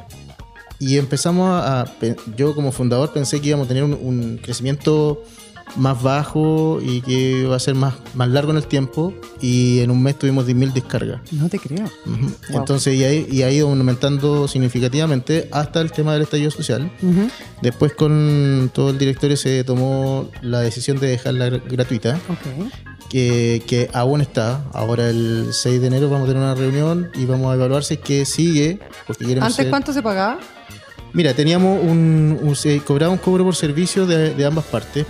[0.97, 1.85] empezamos a,
[2.35, 5.21] Yo como fundador pensé que íbamos a tener un, crecimiento
[5.75, 9.13] más bajo y que va a ser más, más largo en el tiempo.
[9.41, 11.21] Y en un mes tuvimos 10.000 descargas.
[11.31, 11.85] No te creo.
[12.49, 16.91] Entonces, y, y, ha ido aumentando significativamente hasta el tema del estallido social.
[17.61, 22.19] Después, con todo el directorio, se tomó la decisión de dejarla gratuita.
[23.09, 24.65] Que, que, aún está.
[24.73, 27.95] Ahora el 6 de enero vamos a tener una reunión y vamos a evaluar si
[27.95, 28.79] es que sigue.
[29.05, 30.39] Porque ¿Antes cuánto se pagaba?
[31.15, 35.05] Mira, teníamos un, se cobraba un cobro por servicio de, ambas partes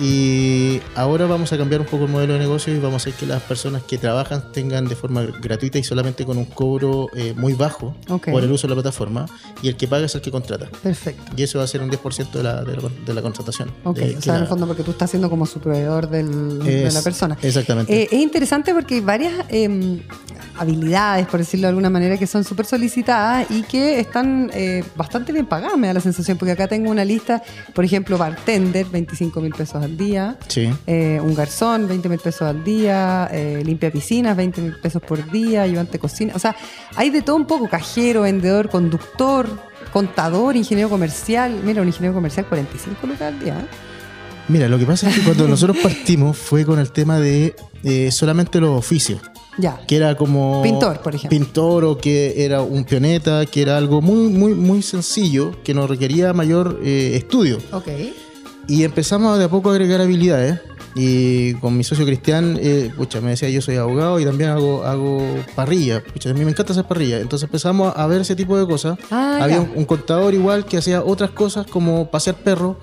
[0.00, 3.12] y ahora vamos a cambiar un poco el modelo de negocio y vamos a hacer
[3.12, 7.34] que las personas que trabajan tengan de forma gratuita y solamente con un cobro eh,
[7.36, 9.26] muy bajo por el uso de la plataforma
[9.60, 10.70] y el que paga es el que contrata.
[10.82, 11.32] Perfecto.
[11.36, 13.70] Y eso va a ser un 10% de la, de, la, contratación.
[13.84, 17.02] Ok, o sea, en el fondo porque tú estás siendo como su proveedor de la
[17.02, 17.36] persona.
[17.42, 17.94] Exactamente.
[17.94, 20.00] Eh, es interesante porque hay varias em,
[20.56, 25.32] habilidades, por decirlo de alguna manera, que son súper solicitadas y que están eh, bastante
[25.32, 27.42] bien pagadas, me da la sensación, porque acá tengo una lista,
[27.74, 30.70] por ejemplo, bartender, 25 mil pesos al día, sí.
[30.86, 35.30] Eh, un garzón, 20 mil pesos al día, eh, limpia piscinas, 20 mil pesos por
[35.30, 36.56] día, ayudante cocina, o sea,
[36.96, 39.48] hay de todo un poco, cajero, vendedor, conductor,
[39.92, 43.66] contador, ingeniero comercial, mira, un ingeniero comercial, 45 lucas al día.
[44.48, 47.54] Mira, lo que pasa es que cuando nosotros partimos fue con el tema de
[48.10, 49.20] solamente los oficios.
[49.58, 49.80] Ya.
[49.86, 50.62] Que era como.
[50.62, 51.38] Pintor, por ejemplo.
[51.38, 55.86] Pintor o que era un pioneta, que era algo muy, muy, muy sencillo, que no
[55.86, 57.58] requería mayor eh, estudio.
[57.72, 57.88] Ok.
[58.68, 60.60] Y empezamos de a poco a agregar habilidades.
[60.94, 64.84] Y con mi socio Cristian, eh, pucha, me decía, yo soy abogado y también hago,
[64.84, 65.22] hago
[65.54, 66.02] parrilla.
[66.04, 67.18] Pucha, a mí me encanta hacer parrilla.
[67.18, 68.98] Entonces empezamos a ver ese tipo de cosas.
[69.10, 72.76] Ah, Había un, contador igual que hacía otras cosas como pasear perros.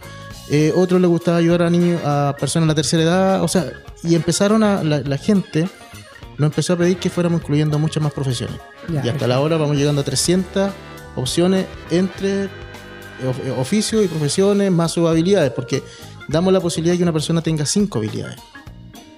[0.50, 3.44] Eh, otro le gustaba ayudar a niños, a personas de la tercera edad.
[3.44, 3.72] O sea,
[4.04, 5.70] y empezaron a la gente
[6.40, 8.60] nos empezó a pedir que fuéramos incluyendo muchas más profesiones.
[8.88, 10.72] y hasta la hora vamos llegando a 300
[11.16, 12.50] opciones entre eh,
[13.58, 15.84] oficios y profesiones más sus habilidades, porque
[16.30, 18.40] damos la posibilidad de que una persona tenga cinco habilidades.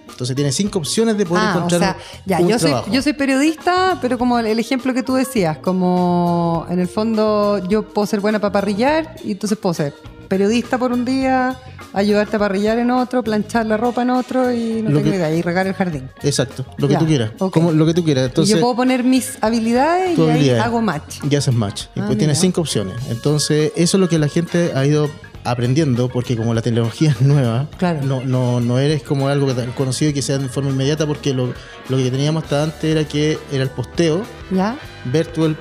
[0.10, 3.14] Entonces tiene cinco opciones de poder ah, encontrar o sea, ya, yo Soy, yo soy
[3.14, 8.20] periodista, pero como el, ejemplo que tú decías, como en el fondo yo puedo ser
[8.20, 9.96] buena para parrillar y entonces puedo ser
[10.32, 11.58] periodista por un día,
[11.92, 15.42] ayudarte a parrillar en otro, planchar la ropa en otro y no tengo idea, y
[15.42, 16.10] regar el jardín.
[16.24, 17.32] Exacto, lo que tú quieras.
[17.38, 18.28] Como, lo que tú quieras.
[18.28, 21.18] Entonces, y yo puedo poner mis habilidades y ahí hago match.
[21.30, 21.88] Y haces match.
[21.96, 22.96] y pues tienes cinco opciones.
[23.10, 25.10] Entonces, eso es lo que la gente ha ido
[25.44, 27.68] aprendiendo, porque como la tecnología es nueva,
[28.04, 31.34] no, no, no eres como algo que conocido y que sea de forma inmediata, porque
[31.34, 31.54] lo,
[31.90, 34.78] lo que teníamos hasta antes era que era el posteo, ¿Ya?
[35.12, 35.58] ver tú el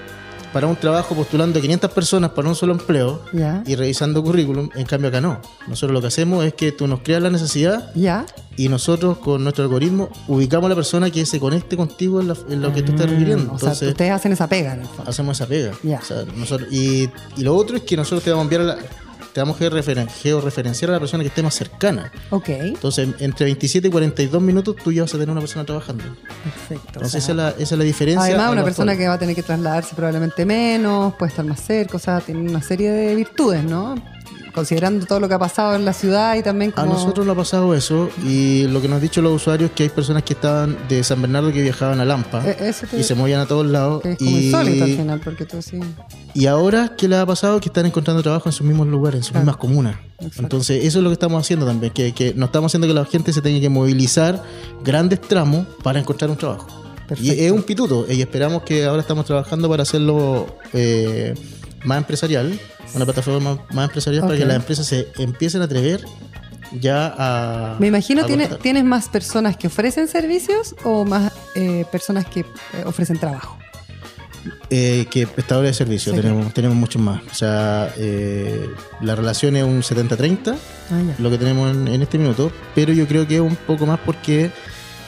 [0.52, 3.22] para un trabajo postulando a 500 personas para un solo empleo
[3.66, 4.68] y revisando currículum.
[4.74, 5.40] En cambio, acá no.
[5.68, 7.92] Nosotros lo que hacemos es que tú nos creas la necesidad
[8.56, 12.28] y nosotros con nuestro algoritmo ubicamos a la persona que se conecte contigo en,
[12.62, 13.52] lo que tú estás requiriendo.
[13.52, 14.78] Mm, Entonces, ustedes hacen esa pega.
[15.06, 15.72] Hacemos esa pega.
[16.70, 18.78] y, y, lo otro es que nosotros te vamos a enviar la,
[19.32, 22.12] te vamos a georreferenciar a la persona que esté más cercana.
[22.30, 22.48] Ok.
[22.48, 26.04] Entonces, entre 27 y 42 minutos tú ya vas a tener una persona trabajando.
[26.42, 26.88] Perfecto.
[26.94, 28.24] Entonces, esa, es la, esa, es la, diferencia.
[28.24, 31.96] Además, una persona que va a tener que trasladarse probablemente menos, puede estar más cerca,
[31.96, 33.94] o sea, tiene una serie de virtudes, ¿no?
[34.52, 36.90] Considerando todo lo que ha pasado en la ciudad y también como...
[36.90, 39.76] A nosotros nos ha pasado eso y lo que nos han dicho los usuarios es
[39.76, 43.14] que hay personas que estaban de San Bernardo que viajaban a Lampa e-, y se
[43.14, 44.04] movían a todos lados.
[44.04, 44.52] Es como y...
[44.54, 45.80] al final, porque tú sí...
[46.34, 47.60] Y ahora, ¿qué les ha pasado?
[47.60, 49.96] Que están encontrando trabajo en sus mismos lugares, en sus mismas comunas.
[50.38, 53.04] Entonces, eso es lo que estamos haciendo también, que, que no estamos haciendo que la
[53.04, 54.42] gente se tenga que movilizar
[54.84, 56.66] grandes tramos para encontrar un trabajo.
[57.20, 61.34] Y es un pituto, y esperamos que ahora estamos trabajando para hacerlo eh,
[61.84, 62.58] más empresarial
[62.94, 66.04] una plataforma más, empresarial para que las empresas se empiecen a atrever
[66.72, 67.76] ya a...
[67.80, 72.46] Me imagino, tienes, ¿tienes más personas que ofrecen servicios o más eh, personas que eh,
[72.84, 73.58] ofrecen trabajo?
[74.70, 77.22] Eh, que prestadores de servicios, tenemos, tenemos muchos más.
[77.30, 77.92] O sea,
[79.00, 83.26] la relación es un 70-30, ah, lo que tenemos en, este minuto, pero yo creo
[83.26, 84.50] que es un poco más porque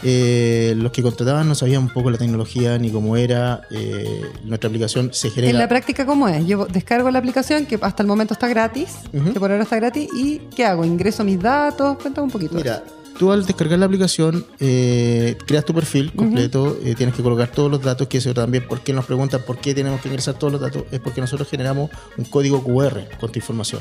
[0.03, 3.63] eh, los que contrataban no sabían un poco la tecnología ni cómo era.
[3.71, 5.51] Eh, nuestra aplicación se genera.
[5.51, 6.47] ¿En la práctica cómo es?
[6.47, 10.09] Yo descargo la aplicación que hasta el momento está gratis, que por ahora está gratis,
[10.15, 10.85] y ¿qué hago?
[10.85, 11.99] ¿Ingreso mis datos?
[11.99, 12.55] Cuéntame un poquito.
[12.55, 12.83] Mira,
[13.23, 17.71] tú al descargar la aplicación eh, creas tu perfil completo, eh, tienes que colocar todos
[17.71, 20.53] los datos, que eso también, ¿por qué nos preguntan por qué tenemos que ingresar todos
[20.53, 20.83] los datos?
[20.91, 23.81] Es porque nosotros generamos un código QR con tu información,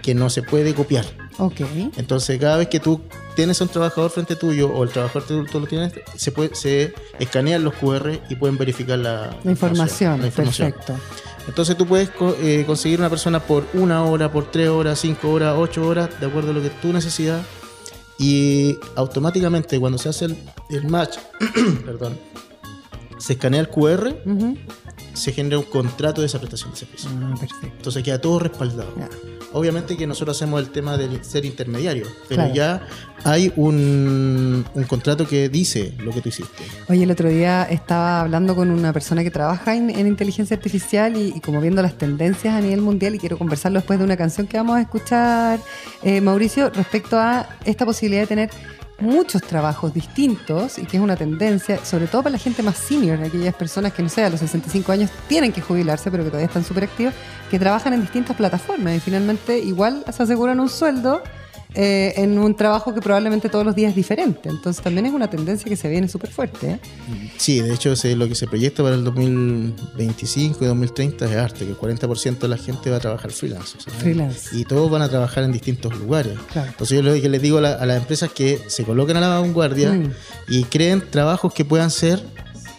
[0.00, 1.04] que no se puede copiar.
[1.38, 1.90] Okay.
[1.96, 3.00] Entonces, cada vez que tú
[3.34, 6.94] tienes a un trabajador frente tuyo o el trabajador tú, lo tienes, se, puede, se
[7.18, 10.20] escanean los QR y pueden verificar la, información.
[10.20, 10.94] Perfecto.
[11.48, 12.10] Entonces tú puedes
[12.42, 16.26] eh, conseguir una persona por una hora, por tres horas, cinco horas, ocho horas, de
[16.26, 17.42] acuerdo a lo que tu necesidad
[18.18, 20.26] y automáticamente cuando se hace
[20.70, 21.18] el, match,
[21.84, 22.18] perdón,
[23.18, 24.14] se escanea el QR,
[25.18, 27.10] se genera un contrato de esa prestación de servicio.
[27.12, 27.76] Ah, perfecto.
[27.76, 28.92] Entonces queda todo respaldado.
[29.52, 32.86] Obviamente que nosotros hacemos el tema de ser intermediario, pero ya
[33.24, 36.64] hay un, un, contrato que dice lo que tú hiciste.
[36.88, 41.40] Oye, el otro día estaba hablando con una persona que trabaja en, inteligencia artificial y,
[41.40, 44.56] como viendo las tendencias a nivel mundial y quiero conversarlo después de una canción que
[44.56, 45.60] vamos a escuchar,
[46.02, 48.50] eh, Mauricio, respecto a esta posibilidad de tener
[49.00, 53.22] muchos trabajos distintos y que es una tendencia, sobre todo para la gente más senior,
[53.22, 56.48] aquellas personas que, no sé, a los 65 años tienen que jubilarse, pero que todavía
[56.48, 57.14] están súper activos,
[57.50, 61.22] que trabajan en distintas plataformas y finalmente igual se aseguran un sueldo
[61.74, 64.48] eh, en un trabajo que probablemente todos los días es diferente.
[64.48, 66.70] Entonces también es una tendencia que se viene súper fuerte.
[66.70, 66.80] ¿eh?
[67.36, 71.72] Sí, de hecho lo que se proyecta para el 2025 y 2030 es arte, que
[71.72, 73.78] el 40% de la gente va a trabajar freelance.
[73.98, 74.56] freelance.
[74.56, 76.38] Y todos van a trabajar en distintos lugares.
[76.54, 79.92] Entonces yo lo que les digo a, las empresas que se coloquen a la vanguardia
[79.92, 80.12] mm.
[80.48, 82.22] y creen trabajos que puedan ser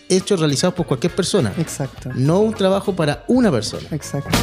[0.09, 1.53] hechos, realizados por cualquier persona.
[1.57, 2.09] Exacto.
[2.15, 3.87] No un trabajo para una persona.
[3.91, 4.37] Exacto.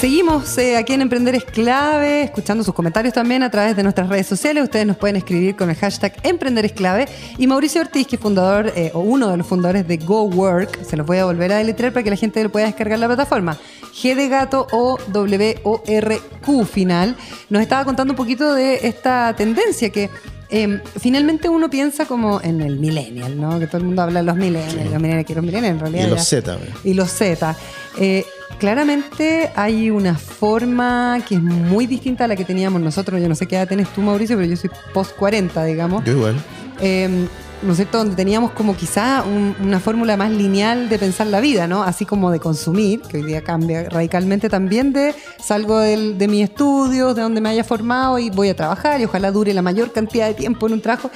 [0.00, 4.08] Seguimos eh, aquí en Emprender es clave, escuchando sus comentarios también a través de nuestras
[4.08, 4.64] redes sociales.
[4.64, 7.06] Ustedes nos pueden escribir con el hashtag Emprender es clave.
[7.36, 10.86] Y Mauricio Ortiz, que es fundador eh, o uno de los fundadores de Go Work,
[10.86, 13.08] se los voy a volver a deletrear para que la gente lo pueda descargar la
[13.08, 13.58] plataforma.
[13.92, 17.14] G de gato o W O R Q final.
[17.50, 20.08] Nos estaba contando un poquito de esta tendencia que
[20.50, 23.58] em, finalmente uno piensa como en el millennial, ¿no?
[23.58, 26.06] Que todo el mundo habla de los millennials, los millennials que los millennials en realidad.
[26.06, 26.58] Y los Z.
[26.84, 27.56] Y los Z.
[27.98, 28.24] Eh,
[28.58, 33.20] claramente hay una forma que es muy distinta a la que teníamos nosotros.
[33.20, 36.04] Yo no sé qué edad tenés tú, Mauricio, pero yo soy post 40, digamos.
[36.04, 36.36] Yo igual.
[36.80, 37.26] Em,
[37.62, 37.98] ¿no es cierto?
[37.98, 41.82] Donde teníamos como quizá una fórmula más lineal de pensar la vida, ¿no?
[41.82, 47.14] Así como de consumir, que hoy día cambia radicalmente también de salgo de mi estudio,
[47.14, 50.26] de donde me haya formado y voy a trabajar y ojalá dure la mayor cantidad
[50.26, 51.10] de tiempo en un trabajo.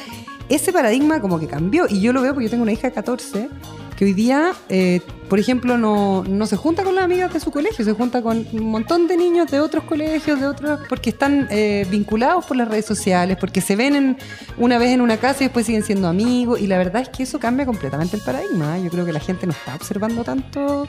[0.48, 2.94] Ese paradigma como que cambió y yo lo veo porque yo tengo una hija de
[2.94, 3.48] 14
[3.96, 7.50] que hoy día, eh, por ejemplo, no, no, se junta con las amigas de su
[7.50, 11.46] colegio, se junta con un montón de niños de otros colegios, de otros, porque están
[11.50, 14.16] eh, vinculados por las redes sociales, porque se ven en,
[14.58, 17.22] una vez en una casa y después siguen siendo amigos, y la verdad es que
[17.22, 18.78] eso cambia completamente el paradigma.
[18.78, 18.82] ¿eh?
[18.84, 20.88] Yo creo que la gente no está observando tanto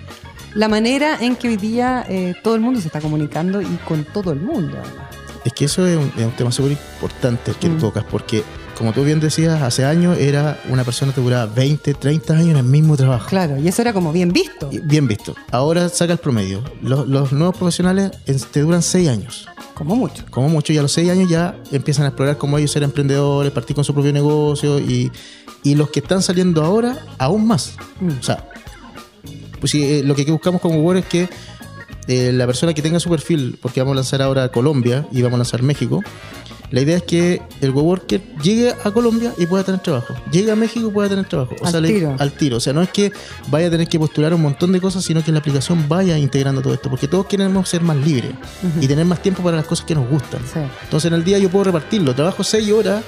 [0.56, 2.08] la manera en que hoy día
[2.42, 4.78] todo el mundo se está comunicando y con todo el mundo.
[5.44, 7.78] Es que eso es un, tema súper importante que mm.
[7.78, 8.44] tocas, porque
[8.78, 12.58] como tú bien decías, hace años era una persona que duraba 20, 30 años en
[12.58, 13.28] el mismo trabajo.
[13.28, 14.70] Claro, y eso era como bien visto.
[14.84, 15.36] Bien visto.
[15.52, 16.64] Ahora saca el promedio.
[16.82, 18.12] Los, nuevos profesionales
[18.52, 19.48] te duran 6 años.
[19.74, 20.24] Como mucho.
[20.30, 23.52] Como mucho, y a los 6 años ya empiezan a explorar cómo ellos ser emprendedores,
[23.52, 25.12] partir con su propio negocio, y,
[25.64, 27.74] los que están saliendo ahora, aún más.
[28.00, 28.20] Mm.
[28.20, 28.48] O sea,
[29.60, 31.28] pues sí, eh, lo que buscamos como Google es que
[32.08, 35.36] eh, la persona que tenga su perfil, porque vamos a lanzar ahora Colombia y vamos
[35.36, 36.04] a lanzar México,
[36.72, 40.14] la idea es que el worker llegue a Colombia y pueda tener trabajo.
[40.32, 41.56] Llegue a México y pueda tener trabajo.
[41.62, 42.16] O al, tiro.
[42.18, 42.58] al tiro.
[42.58, 43.12] O sea, no es que
[43.50, 46.62] vaya a tener que postular un montón de cosas, sino que la aplicación vaya integrando
[46.62, 46.90] todo esto.
[46.90, 48.32] Porque todos queremos ser más libres
[48.82, 50.42] y tener más tiempo para las cosas que nos gustan.
[50.84, 52.14] Entonces en el día yo puedo repartirlo.
[52.16, 53.04] Trabajo seis horas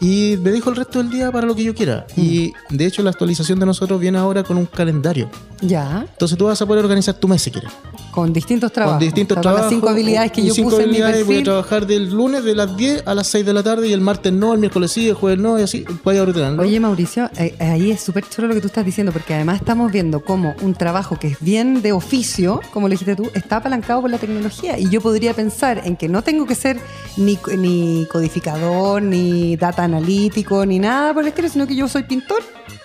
[0.00, 2.06] y me dejo el resto del día para lo que yo quiera.
[2.16, 5.30] Y de hecho la actualización de nosotros viene ahora con un calendario.
[5.60, 6.06] Ya.
[6.10, 7.70] Entonces tú vas a poder organizar tu mes si quieres.
[8.18, 8.98] Con distintos trabajos.
[8.98, 9.66] Con distintos trabajos.
[9.66, 12.42] Las cinco habilidades que yo cinco puse habilidades en mi Voy a trabajar del lunes
[12.42, 14.90] de las 10 a las 6 de la tarde y el martes no, el miércoles
[14.90, 15.84] sí, el jueves no y así.
[16.02, 16.60] Vaya ordenando.
[16.60, 19.92] Oye Mauricio, eh, ahí es súper chulo lo que tú estás diciendo porque además estamos
[19.92, 24.00] viendo cómo un trabajo que es bien de oficio, como lo dijiste tú, está apalancado
[24.00, 24.76] por la tecnología.
[24.80, 26.80] Y yo podría pensar en que no tengo que ser
[27.16, 32.02] ni, ni codificador, ni data analítico, ni nada por el estilo, sino que yo soy
[32.02, 32.42] pintor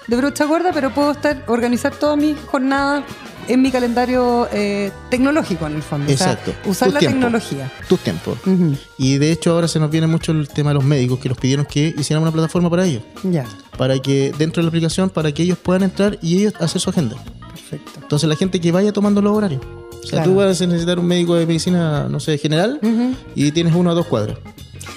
[0.07, 3.03] de brocha gorda, pero puedo estar organizar toda mi jornada
[3.47, 6.12] en mi calendario eh, tecnológico en el fondo.
[6.12, 6.53] Exacto.
[6.65, 7.71] usar la tecnología.
[7.88, 8.38] Tus tiempos.
[8.97, 11.38] Y de hecho ahora se nos viene mucho el tema de los médicos que nos
[11.38, 13.03] pidieron que hicieran una plataforma para ellos.
[13.23, 13.45] Ya.
[13.77, 16.89] Para que dentro de la aplicación, para que ellos puedan entrar y ellos hacer su
[16.89, 17.15] agenda.
[17.51, 17.91] Perfecto.
[18.01, 19.62] Entonces la gente que vaya tomando los horarios.
[20.03, 22.79] O sea, tú vas a necesitar un médico de medicina, no sé, general,
[23.35, 24.37] y tienes uno o dos cuadras.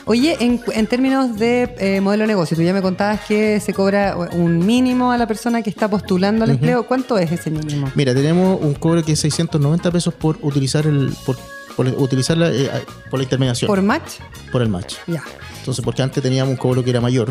[0.05, 4.17] Oye, en, términos de eh, modelo de negocio, tú ya me contabas que se cobra
[4.33, 6.87] un mínimo a la persona que está postulando al empleo.
[6.87, 7.91] ¿Cuánto es ese mínimo?
[7.95, 11.37] Mira, tenemos un cobro que es 690 pesos por utilizar el por,
[11.77, 12.71] por utilizarla eh,
[13.11, 13.67] por la intermediación.
[13.67, 14.21] ¿Por match?
[14.53, 14.95] Por el match.
[15.07, 15.25] Ya.
[15.67, 17.29] Entonces, porque antes teníamos un cobro que era mayor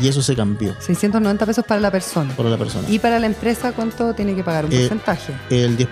[0.00, 0.72] y eso se cambió.
[0.78, 2.32] 690 pesos para la persona.
[2.36, 2.88] Para la persona.
[2.88, 4.66] ¿Y para la empresa cuánto tiene que pagar?
[4.66, 5.32] ¿Un eh, porcentaje?
[5.50, 5.88] El 10%.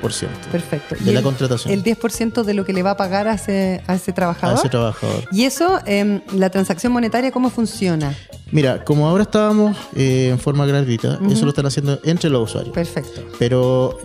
[0.53, 0.95] Perfecto.
[1.01, 1.75] De la contratación.
[1.75, 4.57] El 10% de lo que le va a pagar a ese, a ese trabajador.
[4.57, 5.25] A ese trabajador.
[5.33, 8.15] ¿Y eso, eh, la transacción monetaria, cómo funciona?
[8.53, 12.73] Mira, como ahora estábamos eh, en forma gratuita, eso lo están haciendo entre los usuarios.
[12.73, 13.23] Perfecto.
[13.41, 13.99] Pero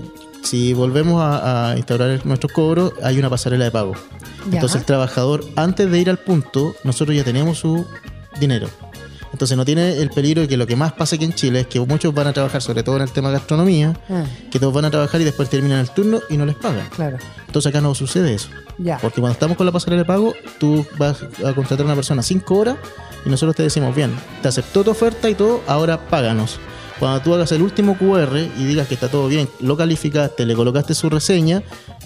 [0.45, 3.93] si volvemos a, instaurar nuestros cobros, hay una pasarela de pago.
[4.51, 7.85] Entonces el trabajador, antes de ir al punto, nosotros ya tenemos su
[8.39, 8.69] dinero.
[9.33, 11.67] Entonces no tiene el peligro de que lo que más pasa aquí en Chile es
[11.67, 14.23] que muchos van a trabajar, sobre todo en el tema gastronomía, ah.
[14.49, 16.87] que todos van a trabajar y después terminan el turno y no les pagan.
[16.95, 17.17] Claro.
[17.45, 18.49] Entonces acá no sucede eso.
[19.01, 22.21] Porque cuando estamos con la pasarela de pago, tú vas a contratar a una persona
[22.21, 22.77] cinco horas
[23.25, 26.59] y nosotros te decimos, bien, te aceptó tu oferta y todo, ahora páganos.
[26.99, 30.55] Cuando tú hagas el último QR y digas que está todo bien, lo calificaste, le
[30.55, 31.61] colocaste su reseña,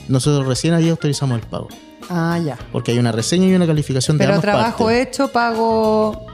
[0.08, 1.68] nosotros recién ahí autorizamos el pago.
[2.10, 2.58] Ah, ya.
[2.72, 6.29] Porque hay una reseña y una calificación de Pero trabajo hecho, pago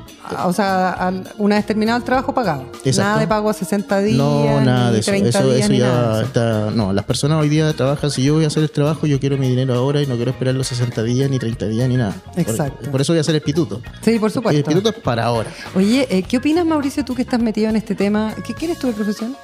[0.45, 2.65] o sea, una vez terminado el trabajo pagado.
[2.97, 4.17] Nada de pago a 60 días.
[4.17, 5.13] No, nada de eso.
[5.13, 6.71] eso, ya está.
[6.71, 8.11] No, las personas hoy día trabajan.
[8.11, 10.32] Si yo voy a hacer el trabajo, yo quiero mi dinero ahora y no quiero
[10.32, 12.15] esperar los 60 días, ni 30 días, ni nada.
[12.36, 12.91] Exacto.
[12.91, 13.82] Por, eso voy a hacer el pituto.
[14.01, 14.57] Sí, por supuesto.
[14.57, 15.49] El pituto es para ahora.
[15.76, 18.34] Oye, eh, ¿qué opinas, Mauricio, tú que estás metido en este tema?
[18.45, 19.36] ¿Qué, ¿Quién tu profesión?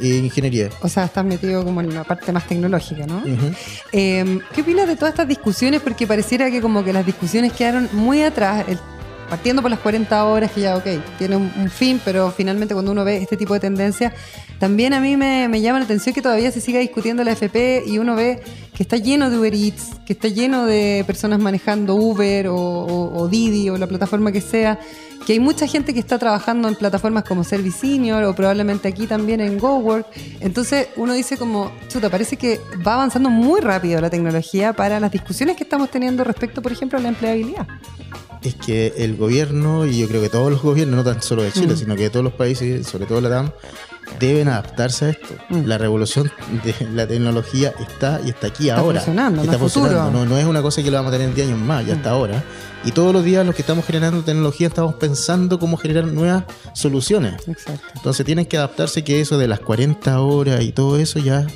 [0.00, 0.70] ingeniería.
[0.80, 3.22] O sea, estás metido como en la parte más tecnológica, ¿no?
[3.92, 5.80] Em, ¿Qué opinas de todas estas discusiones?
[5.82, 8.64] Porque pareciera que como que las discusiones quedaron muy atrás.
[8.68, 8.78] El
[9.32, 10.84] partiendo por las 40 horas, que ya, ok,
[11.16, 14.12] tiene un, fin, pero finalmente cuando uno ve este tipo de tendencias,
[14.58, 17.96] también a mí me, llama la atención que todavía se siga discutiendo la FP y
[17.96, 18.42] uno ve
[18.74, 23.70] que está lleno de Uber Eats, que está lleno de personas manejando Uber o, Didi
[23.70, 24.78] o la plataforma que sea,
[25.26, 29.06] que hay mucha gente que está trabajando en plataformas como Service Senior o probablemente aquí
[29.06, 30.08] también en GoWork.
[30.40, 35.10] Entonces uno dice como, chuta, parece que va avanzando muy rápido la tecnología para las
[35.10, 37.66] discusiones que estamos teniendo respecto, por ejemplo, a la empleabilidad
[38.42, 41.52] es que el gobierno, y yo creo que todos los gobiernos, no tan solo de
[41.52, 41.76] Chile, mm.
[41.76, 43.50] sino que de todos los países, sobre todo la TAM,
[44.18, 45.34] deben adaptarse a esto.
[45.48, 45.66] Mm.
[45.66, 46.30] La revolución
[46.64, 49.00] de la tecnología está y está aquí ahora.
[49.00, 50.24] Funcionando, está funcionando.
[50.26, 52.06] No, es una cosa que lo vamos a tener en 10 años más, ya mm.
[52.06, 52.42] ahora.
[52.84, 57.46] Y todos los días los que estamos generando tecnología estamos pensando cómo generar nuevas soluciones.
[57.46, 57.86] Exacto.
[57.94, 61.46] Entonces tienen que adaptarse que eso de las 40 horas y todo eso ya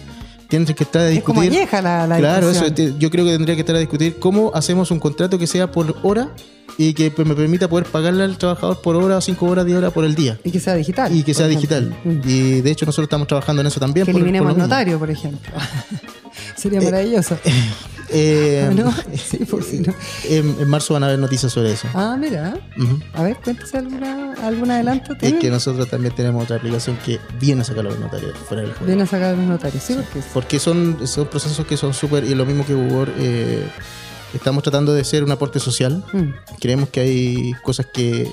[0.49, 1.53] tienen que estar a discutir.
[1.53, 4.51] Es como la, la Claro, eso yo creo que tendría que estar a discutir cómo
[4.55, 6.31] hacemos un contrato que sea por hora
[6.79, 10.05] y que me permita poder pagarle al trabajador por hora, cinco horas, diez horas por
[10.05, 10.39] el día.
[10.45, 11.15] Y que sea digital.
[11.15, 11.97] Y que sea digital.
[12.05, 12.21] Mm.
[12.25, 14.05] Y de hecho nosotros estamos trabajando en eso también.
[14.05, 15.53] Que eliminemos notario, por ejemplo.
[16.57, 17.39] Sería eh, maravilloso.
[18.11, 18.93] Eh, ¿No?
[19.17, 19.95] sí, por si no.
[20.25, 21.89] En, marzo van a haber noticias sobre eso.
[21.95, 22.59] Ah, mira.
[23.15, 25.17] A ver, cuéntese alguna, algún adelanto.
[25.21, 28.63] Es que nosotros también tenemos otra aplicación que viene a sacar a los notarios fuera
[28.63, 28.87] del juego.
[28.87, 32.25] Viene a sacar a los notarios, sí, porque, porque son, son procesos que son súper,
[32.25, 33.69] y lo mismo que Google, eh,
[34.35, 36.05] Estamos tratando de ser un aporte social.
[36.13, 36.31] Mm.
[36.61, 38.31] Creemos que hay cosas que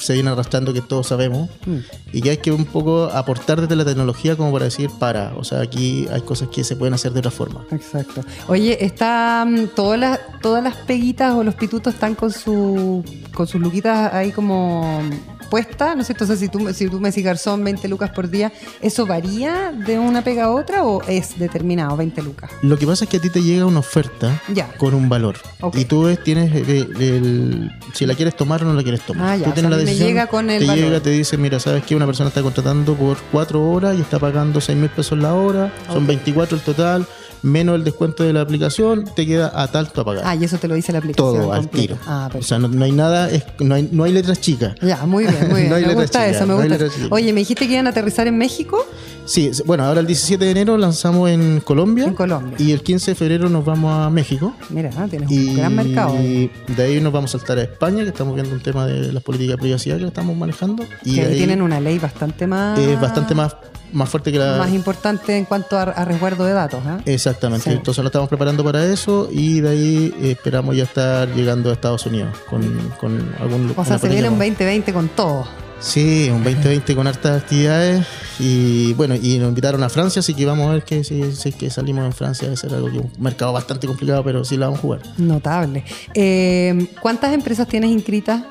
[0.00, 1.76] se vienen arrastrando que todos sabemos mm.
[2.12, 5.44] y que hay que un poco aportar desde la tecnología como para decir para, o
[5.44, 7.64] sea, aquí hay cosas que se pueden hacer de otra forma.
[7.70, 8.22] Exacto.
[8.48, 13.60] Oye, están todas las todas las peguitas o los pitutos están con su con sus
[13.60, 15.02] luquitas ahí como
[15.50, 18.52] puesta, ¿no sé, entonces si tú, si tú me decís garzón 20 lucas por día,
[18.80, 22.50] ¿eso varía de una pega a otra o es determinado 20 lucas?
[22.62, 24.40] Lo que pasa es que a ti te llega una oferta
[24.78, 25.36] con un valor
[25.74, 29.40] y tú tienes el, si la quieres tomar o no la quieres tomar.
[29.40, 30.84] Ah, tú tienes la decisión, me llega con el te valor.
[30.84, 34.18] llega, te dice, mira, sabes que una persona está contratando por 4 horas y está
[34.18, 37.06] pagando 6 mil pesos la hora, son 24 el total
[37.42, 40.24] menos el descuento de la aplicación, te queda a tanto a pagar.
[40.26, 41.34] Ah, y eso te lo dice la aplicación.
[41.34, 41.96] Todo al tiro.
[42.06, 44.74] Ah, o sea, no, hay nada, es, no, hay, no hay letras chicas.
[44.82, 45.86] Ya, muy bien, muy bien.
[45.86, 46.86] me gusta eso, me gusta.
[47.10, 48.84] Oye, ¿me dijiste que iban a aterrizar en México?
[49.24, 52.04] Sí, bueno, ahora el 17 de enero lanzamos en Colombia.
[52.04, 52.56] En Colombia.
[52.58, 54.54] Y el 15 de febrero nos vamos a México.
[54.70, 56.16] Mira, tienes un gran mercado.
[56.20, 59.12] Y de ahí nos vamos a saltar a España, que estamos viendo un tema de
[59.12, 60.84] las políticas de privacidad que estamos manejando.
[61.04, 62.78] Y que ahí tienen una ley bastante más.
[62.78, 63.54] Es bastante más
[63.92, 64.58] más fuerte que la...
[64.58, 66.82] Más importante en cuanto a, resguardo de datos.
[66.84, 67.12] ¿eh?
[67.12, 67.70] Exactamente.
[67.70, 71.72] Entonces lo estamos preparando para eso y de ahí eh, esperamos ya estar llegando a
[71.72, 72.62] Estados Unidos con,
[73.00, 73.72] con algún...
[73.76, 75.46] O sea, se viene un 2020 con todo.
[75.80, 78.06] Sí, un 2020 con hartas actividades
[78.38, 81.52] y bueno, y nos invitaron a Francia, así que vamos a ver que si, si
[81.52, 84.66] que salimos en Francia debe ser algo que un mercado bastante complicado, pero sí la
[84.66, 85.00] vamos a jugar.
[85.16, 85.84] Notable.
[86.12, 88.42] Eh, ¿Cuántas empresas tienes inscritas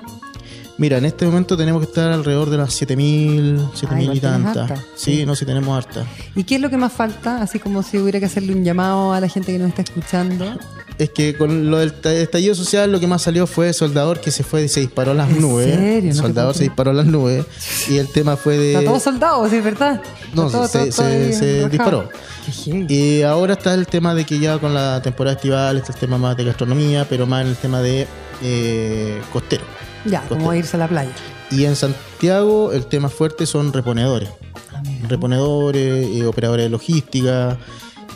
[0.80, 4.80] Mira, en este momento tenemos que estar alrededor de las 7.000, 7.000 y tantas.
[4.95, 6.05] Sí, no, si tenemos harta.
[6.38, 7.41] ¿Y qué es lo que más falta?
[7.41, 10.57] Así como si hubiera que hacerle un llamado a la gente que nos está escuchando.
[10.97, 14.43] Es que con lo del estallido social lo que más salió fue Soldador que se
[14.43, 15.75] fue y se disparó a las nubes.
[15.75, 16.13] Serio?
[16.13, 17.45] Soldador se disparó a las nubes.
[17.89, 18.73] Y el tema fue de.
[18.75, 20.01] Está todo soldado, ¿sí es verdad?
[20.34, 20.86] No, se,
[21.67, 22.09] disparó.
[22.65, 26.17] y ahora está el tema de que ya con la temporada estival está el tema
[26.17, 28.07] más de gastronomía, pero más en el tema de
[28.41, 29.65] eh, costero.
[30.06, 31.12] Ya, como irse a la playa.
[31.52, 34.30] Y en Santiago el tema fuerte son reponedores.
[34.74, 37.58] Ah, reponedores, eh, operadores de logística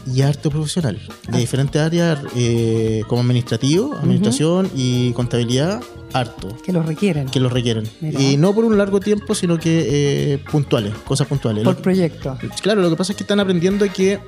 [0.05, 1.37] y harto profesional de ah.
[1.37, 5.81] diferentes áreas eh, como administrativo, administración y contabilidad,
[6.13, 6.55] harto.
[6.63, 7.27] Que los requieren.
[7.27, 7.85] Que los requieren.
[8.01, 11.63] Y no por un largo tiempo, sino que eh, puntuales, cosas puntuales.
[11.63, 12.37] Por proyecto.
[12.61, 14.19] Claro, lo que pasa es que están aprendiendo que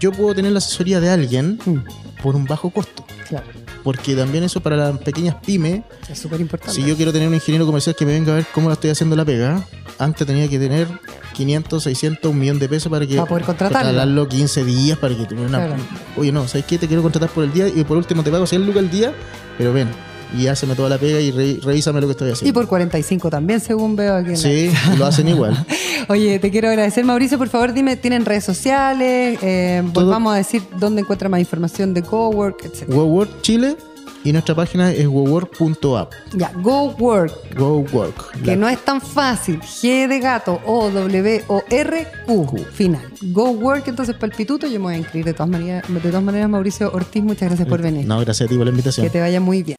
[0.00, 2.22] yo puedo tener la asesoría de alguien mm.
[2.22, 3.04] por un bajo costo.
[3.28, 3.46] Claro.
[3.82, 6.74] Porque también eso para las pequeñas pymes es súper importante.
[6.74, 8.90] Si yo quiero tener un ingeniero comercial que me venga a ver cómo la estoy
[8.90, 9.64] haciendo la pega,
[9.98, 10.88] antes tenía que tener
[11.34, 14.28] 500, 600, un millón de pesos para que para poder contratarlo.
[14.28, 15.76] 15 días para que tuviera una.
[16.16, 16.78] Oye, no, ¿sabes qué?
[16.78, 19.12] Te quiero contratar por el día y por último te pago 100 lucas al día,
[19.56, 19.88] pero ven,
[20.36, 22.50] y háceme toda la pega y revísame lo que estoy haciendo.
[22.50, 24.36] Y por 45 también, según veo aquí.
[24.36, 25.64] sí, lo hacen igual.
[26.08, 27.38] Oye, te quiero agradecer, Mauricio.
[27.38, 29.38] Por favor, dime, ¿tienen redes sociales?
[29.42, 32.88] Eh, volvamos a decir dónde encuentra más información de GoWork, etc.
[32.88, 33.76] GoWork Chile
[34.24, 36.12] y nuestra página es gowork.app.
[36.34, 37.56] Ya, GoWork.
[37.56, 38.42] GoWork.
[38.42, 39.60] Que no es tan fácil.
[39.60, 42.64] G de gato, O, W, O, R, Q.
[42.72, 43.02] Final.
[43.22, 45.84] GoWork, entonces para el pituto yo me voy a inscribir de todas maneras.
[45.88, 48.06] De todas maneras, Mauricio Ortiz, muchas gracias por venir.
[48.06, 49.06] No, gracias a ti por la invitación.
[49.06, 49.76] Que te vaya muy bien.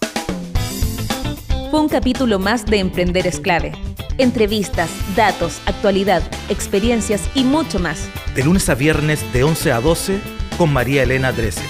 [1.69, 3.73] Fue un capítulo más de Emprender es clave.
[4.17, 8.09] Entrevistas, datos, actualidad, experiencias y mucho más.
[8.33, 10.19] De lunes a viernes de 11 a 12
[10.57, 11.61] con María Elena Drese.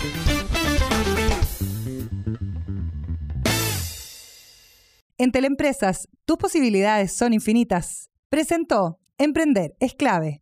[5.18, 8.10] En Teleempresas, tus posibilidades son infinitas.
[8.30, 10.42] Presentó Emprender es clave.